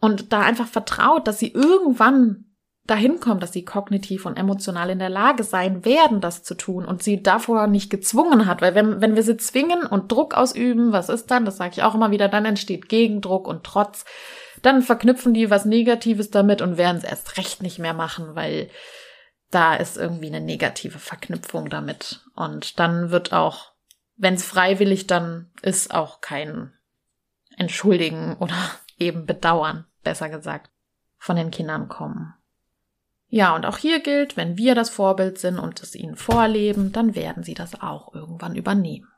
und 0.00 0.32
da 0.32 0.40
einfach 0.40 0.66
vertraut, 0.66 1.26
dass 1.26 1.38
sie 1.38 1.52
irgendwann 1.52 2.51
dahin 2.84 3.20
kommen, 3.20 3.40
dass 3.40 3.52
sie 3.52 3.64
kognitiv 3.64 4.26
und 4.26 4.36
emotional 4.36 4.90
in 4.90 4.98
der 4.98 5.08
Lage 5.08 5.44
sein 5.44 5.84
werden, 5.84 6.20
das 6.20 6.42
zu 6.42 6.54
tun 6.54 6.84
und 6.84 7.02
sie 7.02 7.22
davor 7.22 7.66
nicht 7.68 7.90
gezwungen 7.90 8.46
hat. 8.46 8.60
Weil 8.60 8.74
wenn, 8.74 9.00
wenn 9.00 9.14
wir 9.14 9.22
sie 9.22 9.36
zwingen 9.36 9.86
und 9.86 10.10
Druck 10.10 10.34
ausüben, 10.34 10.92
was 10.92 11.08
ist 11.08 11.30
dann? 11.30 11.44
Das 11.44 11.56
sage 11.56 11.72
ich 11.76 11.82
auch 11.82 11.94
immer 11.94 12.10
wieder, 12.10 12.28
dann 12.28 12.44
entsteht 12.44 12.88
Gegendruck 12.88 13.46
und 13.46 13.64
Trotz. 13.64 14.04
Dann 14.62 14.82
verknüpfen 14.82 15.32
die 15.32 15.50
was 15.50 15.64
Negatives 15.64 16.30
damit 16.30 16.60
und 16.60 16.76
werden 16.76 16.96
es 16.96 17.04
erst 17.04 17.36
recht 17.36 17.62
nicht 17.62 17.78
mehr 17.78 17.94
machen, 17.94 18.34
weil 18.34 18.68
da 19.50 19.74
ist 19.74 19.96
irgendwie 19.96 20.28
eine 20.28 20.40
negative 20.40 20.98
Verknüpfung 20.98 21.68
damit. 21.68 22.24
Und 22.34 22.80
dann 22.80 23.10
wird 23.10 23.32
auch, 23.32 23.72
wenn 24.16 24.34
es 24.34 24.44
freiwillig 24.44 25.06
dann 25.06 25.52
ist, 25.62 25.94
auch 25.94 26.20
kein 26.20 26.72
Entschuldigen 27.56 28.36
oder 28.38 28.56
eben 28.98 29.26
Bedauern, 29.26 29.84
besser 30.02 30.28
gesagt, 30.28 30.70
von 31.18 31.36
den 31.36 31.52
Kindern 31.52 31.88
kommen. 31.88 32.34
Ja, 33.34 33.56
und 33.56 33.64
auch 33.64 33.78
hier 33.78 34.00
gilt, 34.00 34.36
wenn 34.36 34.58
wir 34.58 34.74
das 34.74 34.90
Vorbild 34.90 35.38
sind 35.38 35.58
und 35.58 35.82
es 35.82 35.94
ihnen 35.94 36.16
vorleben, 36.16 36.92
dann 36.92 37.14
werden 37.14 37.42
sie 37.42 37.54
das 37.54 37.80
auch 37.80 38.14
irgendwann 38.14 38.54
übernehmen. 38.54 39.08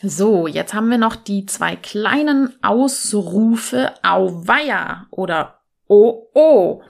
So, 0.00 0.46
jetzt 0.46 0.74
haben 0.74 0.90
wir 0.90 0.98
noch 0.98 1.16
die 1.16 1.44
zwei 1.44 1.74
kleinen 1.74 2.54
Ausrufe 2.62 3.92
Auweia 4.04 5.08
oder 5.10 5.58
Oh 5.88 6.28
Oh. 6.34 6.84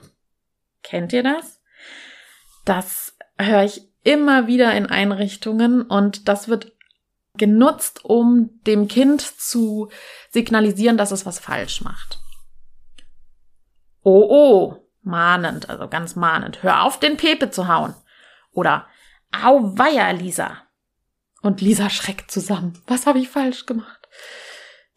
Kennt 0.83 1.11
ihr 1.11 1.23
das? 1.23 1.59
Das 2.65 3.17
höre 3.39 3.63
ich 3.63 3.81
immer 4.03 4.45
wieder 4.45 4.75
in 4.75 4.85
Einrichtungen 4.85 5.81
und 5.81 6.27
das 6.27 6.47
wird 6.47 6.71
genutzt, 7.33 8.05
um 8.05 8.61
dem 8.67 8.87
Kind 8.87 9.21
zu 9.21 9.89
signalisieren, 10.29 10.97
dass 10.97 11.09
es 11.09 11.25
was 11.25 11.39
falsch 11.39 11.81
macht. 11.81 12.19
Oh 14.03 14.27
oh, 14.29 14.84
Mahnend, 15.05 15.69
also 15.69 15.87
ganz 15.87 16.15
mahnend. 16.15 16.63
Hör 16.63 16.83
auf, 16.83 16.99
den 16.99 17.17
Pepe 17.17 17.51
zu 17.51 17.67
hauen. 17.67 17.93
Oder 18.51 18.87
Auweia, 19.31 20.11
Lisa. 20.11 20.57
Und 21.41 21.61
Lisa 21.61 21.89
schreckt 21.89 22.31
zusammen. 22.31 22.81
Was 22.87 23.05
habe 23.05 23.19
ich 23.19 23.29
falsch 23.29 23.65
gemacht? 23.65 24.07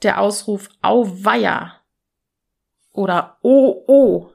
Der 0.02 0.20
Ausruf 0.20 0.68
Auweia 0.82 1.74
oder 2.92 3.38
Oh, 3.42 3.84
oh 3.86 4.32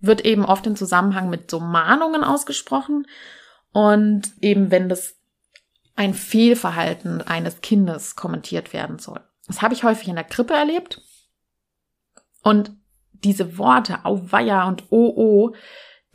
wird 0.00 0.24
eben 0.24 0.44
oft 0.44 0.66
im 0.66 0.76
Zusammenhang 0.76 1.28
mit 1.28 1.50
so 1.50 1.60
Mahnungen 1.60 2.24
ausgesprochen. 2.24 3.06
Und 3.72 4.32
eben 4.40 4.70
wenn 4.70 4.88
das 4.88 5.16
ein 5.96 6.14
Fehlverhalten 6.14 7.22
eines 7.22 7.60
Kindes 7.60 8.16
kommentiert 8.16 8.72
werden 8.72 8.98
soll. 8.98 9.20
Das 9.46 9.62
habe 9.62 9.74
ich 9.74 9.82
häufig 9.82 10.08
in 10.08 10.14
der 10.14 10.24
Krippe 10.24 10.54
erlebt. 10.54 11.02
Und 12.42 12.72
diese 13.24 13.58
Worte 13.58 14.04
Auweia 14.04 14.66
und 14.68 14.84
Oh 14.90 15.12
oh, 15.16 15.54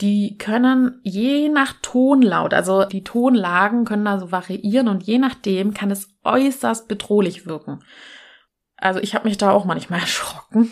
die 0.01 0.37
können 0.37 0.99
je 1.03 1.49
nach 1.49 1.73
Tonlaut, 1.81 2.53
also 2.53 2.85
die 2.85 3.03
Tonlagen 3.03 3.85
können 3.85 4.07
also 4.07 4.31
variieren 4.31 4.87
und 4.87 5.03
je 5.03 5.17
nachdem 5.17 5.73
kann 5.73 5.91
es 5.91 6.09
äußerst 6.23 6.87
bedrohlich 6.87 7.45
wirken. 7.45 7.83
Also 8.75 8.99
ich 8.99 9.15
habe 9.15 9.27
mich 9.27 9.37
da 9.37 9.51
auch 9.51 9.65
manchmal 9.65 9.99
erschrocken 10.01 10.71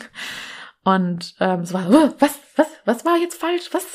und 0.84 1.36
ähm, 1.40 1.62
es 1.62 1.74
war 1.74 1.92
so, 1.92 2.14
was, 2.20 2.40
was, 2.56 2.68
was 2.86 3.06
war 3.06 3.18
jetzt 3.18 3.40
falsch, 3.40 3.70
was? 3.72 3.86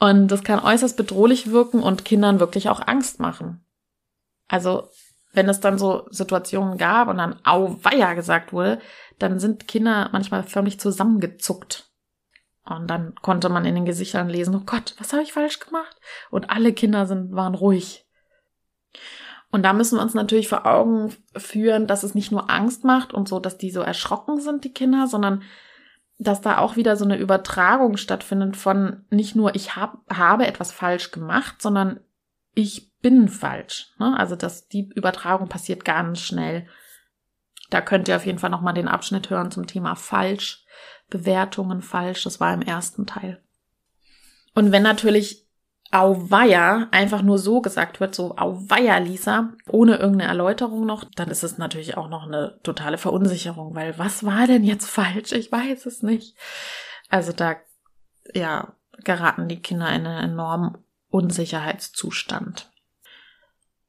Und 0.00 0.28
das 0.28 0.42
kann 0.42 0.58
äußerst 0.58 0.96
bedrohlich 0.96 1.52
wirken 1.52 1.80
und 1.80 2.04
Kindern 2.04 2.40
wirklich 2.40 2.68
auch 2.68 2.80
Angst 2.84 3.20
machen. 3.20 3.64
Also 4.48 4.88
wenn 5.32 5.48
es 5.48 5.60
dann 5.60 5.78
so 5.78 6.06
Situationen 6.10 6.78
gab 6.78 7.08
und 7.08 7.18
dann 7.18 7.36
Auweia 7.44 8.14
gesagt 8.14 8.52
wurde, 8.52 8.78
dann 9.18 9.40
sind 9.40 9.66
Kinder 9.66 10.10
manchmal 10.12 10.42
förmlich 10.42 10.78
zusammengezuckt. 10.78 11.90
Und 12.64 12.88
dann 12.88 13.14
konnte 13.22 13.48
man 13.48 13.64
in 13.64 13.74
den 13.74 13.84
Gesichtern 13.84 14.28
lesen, 14.28 14.54
oh 14.54 14.62
Gott, 14.64 14.94
was 14.98 15.12
habe 15.12 15.22
ich 15.22 15.32
falsch 15.32 15.58
gemacht? 15.58 15.96
Und 16.30 16.50
alle 16.50 16.72
Kinder 16.72 17.06
sind, 17.06 17.34
waren 17.34 17.54
ruhig. 17.54 18.06
Und 19.50 19.64
da 19.64 19.72
müssen 19.72 19.98
wir 19.98 20.02
uns 20.02 20.14
natürlich 20.14 20.48
vor 20.48 20.64
Augen 20.64 21.14
führen, 21.36 21.86
dass 21.86 22.04
es 22.04 22.14
nicht 22.14 22.30
nur 22.30 22.50
Angst 22.50 22.84
macht 22.84 23.12
und 23.12 23.28
so, 23.28 23.40
dass 23.40 23.58
die 23.58 23.70
so 23.70 23.80
erschrocken 23.80 24.40
sind, 24.40 24.64
die 24.64 24.72
Kinder, 24.72 25.06
sondern 25.06 25.42
dass 26.18 26.40
da 26.40 26.58
auch 26.58 26.76
wieder 26.76 26.96
so 26.96 27.04
eine 27.04 27.18
Übertragung 27.18 27.96
stattfindet 27.96 28.56
von 28.56 29.04
nicht 29.10 29.34
nur 29.34 29.54
ich 29.54 29.76
hab, 29.76 29.98
habe 30.10 30.46
etwas 30.46 30.72
falsch 30.72 31.10
gemacht, 31.10 31.60
sondern 31.60 32.00
ich 32.54 32.92
bin 33.00 33.28
falsch. 33.28 33.92
Ne? 33.98 34.16
Also 34.18 34.36
dass 34.36 34.68
die 34.68 34.90
Übertragung 34.94 35.48
passiert 35.48 35.84
ganz 35.84 36.20
schnell. 36.20 36.66
Da 37.70 37.80
könnt 37.80 38.08
ihr 38.08 38.16
auf 38.16 38.26
jeden 38.26 38.38
Fall 38.38 38.50
nochmal 38.50 38.74
den 38.74 38.88
Abschnitt 38.88 39.30
hören 39.30 39.50
zum 39.50 39.66
Thema 39.66 39.94
falsch, 39.94 40.64
Bewertungen 41.08 41.82
falsch. 41.82 42.24
Das 42.24 42.40
war 42.40 42.52
im 42.52 42.62
ersten 42.62 43.06
Teil. 43.06 43.42
Und 44.54 44.72
wenn 44.72 44.82
natürlich 44.82 45.48
Auweia 45.90 46.88
einfach 46.90 47.20
nur 47.20 47.38
so 47.38 47.60
gesagt 47.60 48.00
wird, 48.00 48.14
so 48.14 48.36
Auweia, 48.36 48.96
Lisa, 48.96 49.52
ohne 49.68 49.96
irgendeine 49.96 50.30
Erläuterung 50.30 50.86
noch, 50.86 51.04
dann 51.16 51.28
ist 51.28 51.42
es 51.42 51.58
natürlich 51.58 51.98
auch 51.98 52.08
noch 52.08 52.26
eine 52.26 52.58
totale 52.62 52.96
Verunsicherung, 52.96 53.74
weil 53.74 53.98
was 53.98 54.24
war 54.24 54.46
denn 54.46 54.64
jetzt 54.64 54.88
falsch? 54.88 55.32
Ich 55.32 55.52
weiß 55.52 55.84
es 55.84 56.02
nicht. 56.02 56.34
Also 57.10 57.32
da, 57.32 57.56
ja, 58.32 58.74
geraten 59.04 59.48
die 59.48 59.60
Kinder 59.60 59.88
in 59.88 60.06
einen 60.06 60.32
enormen 60.32 60.78
Unsicherheitszustand. 61.12 62.70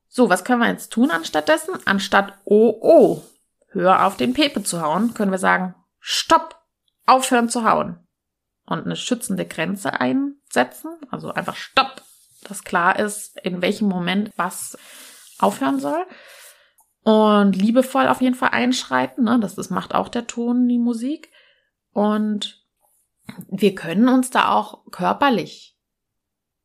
So, 0.07 0.30
was 0.30 0.43
können 0.43 0.59
wir 0.61 0.69
jetzt 0.69 0.91
tun 0.91 1.09
anstattdessen? 1.09 1.76
Anstatt 1.86 2.38
oh 2.45 2.78
oh 2.82 3.24
hör 3.69 4.05
auf 4.05 4.17
den 4.17 4.34
Pepe 4.34 4.61
zu 4.61 4.82
hauen, 4.82 5.13
können 5.13 5.32
wir 5.32 5.39
sagen, 5.39 5.74
stopp, 5.99 6.61
aufhören 7.07 7.49
zu 7.49 7.63
hauen. 7.63 7.97
Und 8.65 8.86
eine 8.86 8.95
schützende 8.95 9.45
Grenze 9.45 9.99
einsetzen, 9.99 10.91
also 11.09 11.34
einfach 11.34 11.55
stopp, 11.55 12.01
dass 12.43 12.63
klar 12.63 12.99
ist, 12.99 13.38
in 13.41 13.61
welchem 13.61 13.88
Moment 13.88 14.32
was 14.36 14.78
aufhören 15.39 15.80
soll. 15.80 16.05
Und 17.03 17.55
liebevoll 17.55 18.07
auf 18.07 18.21
jeden 18.21 18.36
Fall 18.36 18.49
einschreiten. 18.49 19.26
Ne? 19.26 19.39
Das, 19.39 19.55
das 19.55 19.69
macht 19.69 19.95
auch 19.95 20.07
der 20.07 20.28
Ton, 20.28 20.67
die 20.67 20.78
Musik. 20.78 21.32
Und 21.91 22.63
wir 23.49 23.76
können 23.76 24.07
uns 24.07 24.30
da 24.30 24.51
auch 24.51 24.86
körperlich 24.91 25.72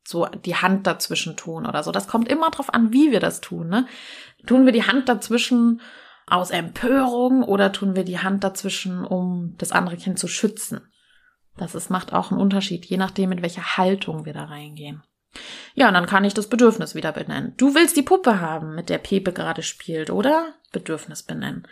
so 0.08 0.24
die 0.26 0.56
Hand 0.56 0.86
dazwischen 0.86 1.36
tun 1.36 1.66
oder 1.66 1.82
so. 1.82 1.92
Das 1.92 2.08
kommt 2.08 2.28
immer 2.28 2.50
drauf 2.50 2.72
an, 2.72 2.94
wie 2.94 3.10
wir 3.10 3.20
das 3.20 3.42
tun. 3.42 3.68
Ne? 3.68 3.86
Tun 4.46 4.64
wir 4.64 4.72
die 4.72 4.84
Hand 4.84 5.08
dazwischen 5.08 5.82
aus 6.26 6.50
Empörung 6.50 7.42
oder 7.42 7.72
tun 7.72 7.94
wir 7.94 8.04
die 8.04 8.18
Hand 8.18 8.42
dazwischen, 8.42 9.04
um 9.04 9.54
das 9.58 9.70
andere 9.70 9.98
Kind 9.98 10.18
zu 10.18 10.26
schützen? 10.26 10.80
Das 11.58 11.74
ist, 11.74 11.90
macht 11.90 12.14
auch 12.14 12.30
einen 12.30 12.40
Unterschied, 12.40 12.86
je 12.86 12.96
nachdem, 12.96 13.32
in 13.32 13.42
welcher 13.42 13.76
Haltung 13.76 14.24
wir 14.24 14.32
da 14.32 14.44
reingehen. 14.44 15.02
Ja, 15.74 15.88
und 15.88 15.94
dann 15.94 16.06
kann 16.06 16.24
ich 16.24 16.32
das 16.32 16.48
Bedürfnis 16.48 16.94
wieder 16.94 17.12
benennen. 17.12 17.52
Du 17.58 17.74
willst 17.74 17.96
die 17.96 18.02
Puppe 18.02 18.40
haben, 18.40 18.74
mit 18.74 18.88
der 18.88 18.98
Pepe 18.98 19.32
gerade 19.32 19.62
spielt, 19.62 20.08
oder? 20.08 20.54
Bedürfnis 20.72 21.22
benennen. 21.22 21.68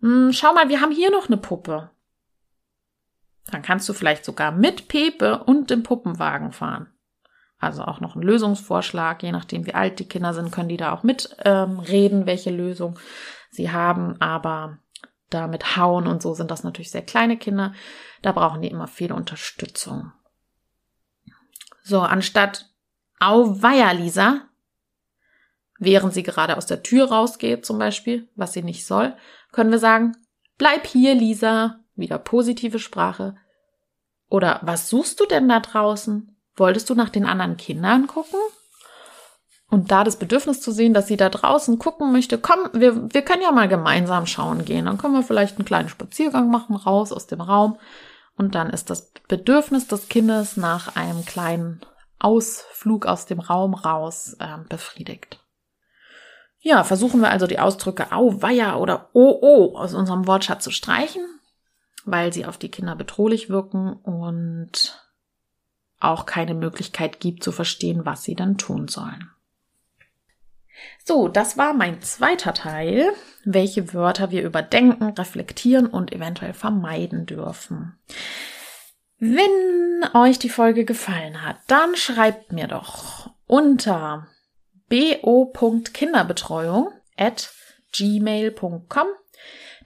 Hm, 0.00 0.30
schau 0.32 0.52
mal, 0.52 0.68
wir 0.68 0.82
haben 0.82 0.92
hier 0.92 1.10
noch 1.10 1.28
eine 1.28 1.38
Puppe. 1.38 1.90
Dann 3.50 3.62
kannst 3.62 3.88
du 3.88 3.92
vielleicht 3.92 4.24
sogar 4.24 4.52
mit 4.52 4.88
Pepe 4.88 5.42
und 5.44 5.70
dem 5.70 5.82
Puppenwagen 5.82 6.52
fahren. 6.52 6.88
Also 7.58 7.82
auch 7.82 8.00
noch 8.00 8.16
ein 8.16 8.22
Lösungsvorschlag, 8.22 9.22
je 9.22 9.30
nachdem 9.30 9.66
wie 9.66 9.74
alt 9.74 9.98
die 10.00 10.08
Kinder 10.08 10.34
sind, 10.34 10.50
können 10.50 10.68
die 10.68 10.76
da 10.76 10.92
auch 10.92 11.04
mitreden, 11.04 12.20
ähm, 12.20 12.26
welche 12.26 12.50
Lösung 12.50 12.98
sie 13.50 13.70
haben. 13.70 14.20
Aber 14.20 14.78
da 15.30 15.46
mit 15.46 15.76
Hauen 15.76 16.06
und 16.06 16.22
so 16.22 16.34
sind 16.34 16.50
das 16.50 16.64
natürlich 16.64 16.90
sehr 16.90 17.04
kleine 17.04 17.36
Kinder. 17.36 17.72
Da 18.20 18.32
brauchen 18.32 18.62
die 18.62 18.68
immer 18.68 18.88
viel 18.88 19.12
Unterstützung. 19.12 20.12
So, 21.84 22.00
anstatt 22.00 22.68
Auweia, 23.20 23.92
Lisa, 23.92 24.48
während 25.78 26.14
sie 26.14 26.22
gerade 26.24 26.56
aus 26.56 26.66
der 26.66 26.82
Tür 26.82 27.10
rausgeht, 27.10 27.64
zum 27.64 27.78
Beispiel, 27.78 28.28
was 28.34 28.52
sie 28.52 28.62
nicht 28.62 28.86
soll, 28.86 29.16
können 29.52 29.70
wir 29.70 29.78
sagen, 29.78 30.16
bleib 30.58 30.86
hier, 30.86 31.14
Lisa, 31.14 31.81
wieder 32.02 32.18
positive 32.18 32.78
Sprache. 32.78 33.36
Oder 34.28 34.60
was 34.62 34.90
suchst 34.90 35.18
du 35.20 35.24
denn 35.24 35.48
da 35.48 35.60
draußen? 35.60 36.36
Wolltest 36.56 36.90
du 36.90 36.94
nach 36.94 37.08
den 37.08 37.24
anderen 37.24 37.56
Kindern 37.56 38.06
gucken? 38.06 38.38
Und 39.70 39.90
da 39.90 40.04
das 40.04 40.18
Bedürfnis 40.18 40.60
zu 40.60 40.70
sehen, 40.70 40.92
dass 40.92 41.06
sie 41.06 41.16
da 41.16 41.30
draußen 41.30 41.78
gucken 41.78 42.12
möchte, 42.12 42.36
komm, 42.36 42.68
wir, 42.74 43.10
wir 43.14 43.22
können 43.22 43.40
ja 43.40 43.52
mal 43.52 43.68
gemeinsam 43.68 44.26
schauen 44.26 44.66
gehen. 44.66 44.84
Dann 44.84 44.98
können 44.98 45.14
wir 45.14 45.22
vielleicht 45.22 45.56
einen 45.56 45.64
kleinen 45.64 45.88
Spaziergang 45.88 46.50
machen, 46.50 46.76
raus 46.76 47.10
aus 47.10 47.26
dem 47.26 47.40
Raum. 47.40 47.78
Und 48.36 48.54
dann 48.54 48.68
ist 48.68 48.90
das 48.90 49.12
Bedürfnis 49.28 49.88
des 49.88 50.10
Kindes 50.10 50.58
nach 50.58 50.94
einem 50.94 51.24
kleinen 51.24 51.80
Ausflug 52.18 53.06
aus 53.06 53.24
dem 53.24 53.40
Raum 53.40 53.72
raus 53.72 54.36
äh, 54.38 54.58
befriedigt. 54.68 55.40
Ja, 56.60 56.84
versuchen 56.84 57.20
wir 57.20 57.30
also 57.30 57.46
die 57.46 57.58
Ausdrücke 57.58 58.12
au, 58.12 58.40
weia 58.40 58.76
oder 58.76 59.08
oh, 59.14 59.38
oh 59.40 59.76
aus 59.76 59.94
unserem 59.94 60.26
Wortschatz 60.26 60.62
zu 60.62 60.70
streichen, 60.70 61.24
weil 62.04 62.32
sie 62.32 62.46
auf 62.46 62.58
die 62.58 62.70
Kinder 62.70 62.96
bedrohlich 62.96 63.48
wirken 63.48 63.92
und 63.92 64.98
auch 66.00 66.26
keine 66.26 66.54
Möglichkeit 66.54 67.20
gibt 67.20 67.44
zu 67.44 67.52
verstehen, 67.52 68.04
was 68.04 68.24
sie 68.24 68.34
dann 68.34 68.58
tun 68.58 68.88
sollen. 68.88 69.30
So, 71.04 71.28
das 71.28 71.56
war 71.56 71.74
mein 71.74 72.02
zweiter 72.02 72.54
Teil, 72.54 73.12
welche 73.44 73.94
Wörter 73.94 74.32
wir 74.32 74.42
überdenken, 74.42 75.10
reflektieren 75.10 75.86
und 75.86 76.12
eventuell 76.12 76.54
vermeiden 76.54 77.26
dürfen. 77.26 77.96
Wenn 79.18 80.02
euch 80.14 80.40
die 80.40 80.48
Folge 80.48 80.84
gefallen 80.84 81.42
hat, 81.42 81.58
dann 81.68 81.94
schreibt 81.94 82.50
mir 82.52 82.66
doch 82.66 83.30
unter 83.46 84.26
bo.kinderbetreuung 84.88 86.90
at 87.16 87.52
gmail.com. 87.92 89.06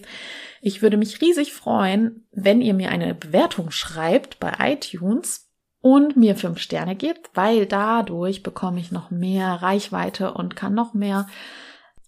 Ich 0.61 0.83
würde 0.83 0.97
mich 0.97 1.20
riesig 1.20 1.53
freuen, 1.53 2.26
wenn 2.33 2.61
ihr 2.61 2.74
mir 2.74 2.91
eine 2.91 3.14
Bewertung 3.14 3.70
schreibt 3.70 4.41
bei 4.41 4.53
iTunes 4.59 5.49
und 5.81 6.16
mir 6.16 6.35
fünf 6.37 6.59
Sterne 6.59 6.97
gebt, 6.97 7.31
weil 7.35 7.66
dadurch 7.66 8.43
bekomme 8.43 8.81
ich 8.81 8.91
noch 8.91 9.11
mehr 9.11 9.62
Reichweite 9.62 10.35
und 10.35 10.57
kann 10.57 10.74
noch 10.74 10.95
mehr 10.95 11.29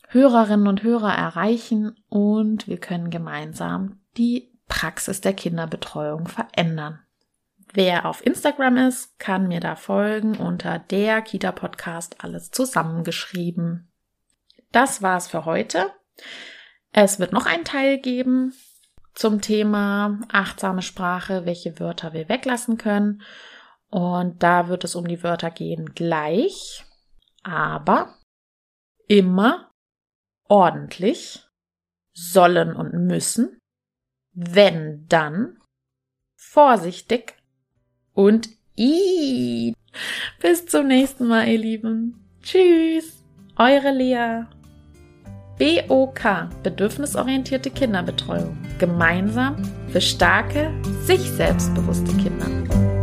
Hörerinnen 0.08 0.66
und 0.66 0.82
Hörer 0.82 1.12
erreichen 1.12 1.94
und 2.08 2.66
wir 2.66 2.78
können 2.78 3.10
gemeinsam 3.10 4.00
die 4.16 4.58
Praxis 4.66 5.20
der 5.20 5.34
Kinderbetreuung 5.34 6.26
verändern. 6.26 6.98
Wer 7.72 8.06
auf 8.06 8.24
Instagram 8.26 8.76
ist, 8.78 9.16
kann 9.20 9.46
mir 9.46 9.60
da 9.60 9.76
folgen 9.76 10.36
unter 10.36 10.80
der 10.80 11.22
Kita 11.22 11.52
Podcast 11.52 12.16
alles 12.24 12.50
zusammengeschrieben. 12.50 13.92
Das 14.72 15.02
war's 15.02 15.28
für 15.28 15.44
heute. 15.44 15.92
Es 16.92 17.20
wird 17.20 17.32
noch 17.32 17.46
einen 17.46 17.64
Teil 17.64 18.00
geben 18.00 18.52
zum 19.14 19.40
Thema 19.40 20.20
achtsame 20.32 20.82
Sprache, 20.82 21.46
welche 21.46 21.78
Wörter 21.78 22.12
wir 22.12 22.28
weglassen 22.28 22.76
können. 22.76 23.22
Und 23.88 24.42
da 24.42 24.68
wird 24.68 24.82
es 24.82 24.96
um 24.96 25.06
die 25.06 25.22
Wörter 25.22 25.50
gehen 25.50 25.94
gleich, 25.94 26.84
aber 27.42 28.16
immer 29.06 29.70
ordentlich, 30.48 31.46
sollen 32.12 32.74
und 32.74 32.92
müssen, 32.92 33.60
wenn 34.32 35.06
dann, 35.06 35.58
vorsichtig 36.36 37.39
und 38.14 38.48
i. 38.76 39.74
Bis 40.40 40.66
zum 40.66 40.86
nächsten 40.86 41.26
Mal, 41.26 41.48
ihr 41.48 41.58
Lieben. 41.58 42.24
Tschüss, 42.42 43.24
eure 43.56 43.92
Lea. 43.92 44.44
BOK, 45.58 46.48
bedürfnisorientierte 46.62 47.70
Kinderbetreuung. 47.70 48.56
Gemeinsam 48.78 49.56
für 49.88 50.00
starke, 50.00 50.70
sich 51.04 51.20
selbstbewusste 51.20 52.16
Kinder. 52.16 52.99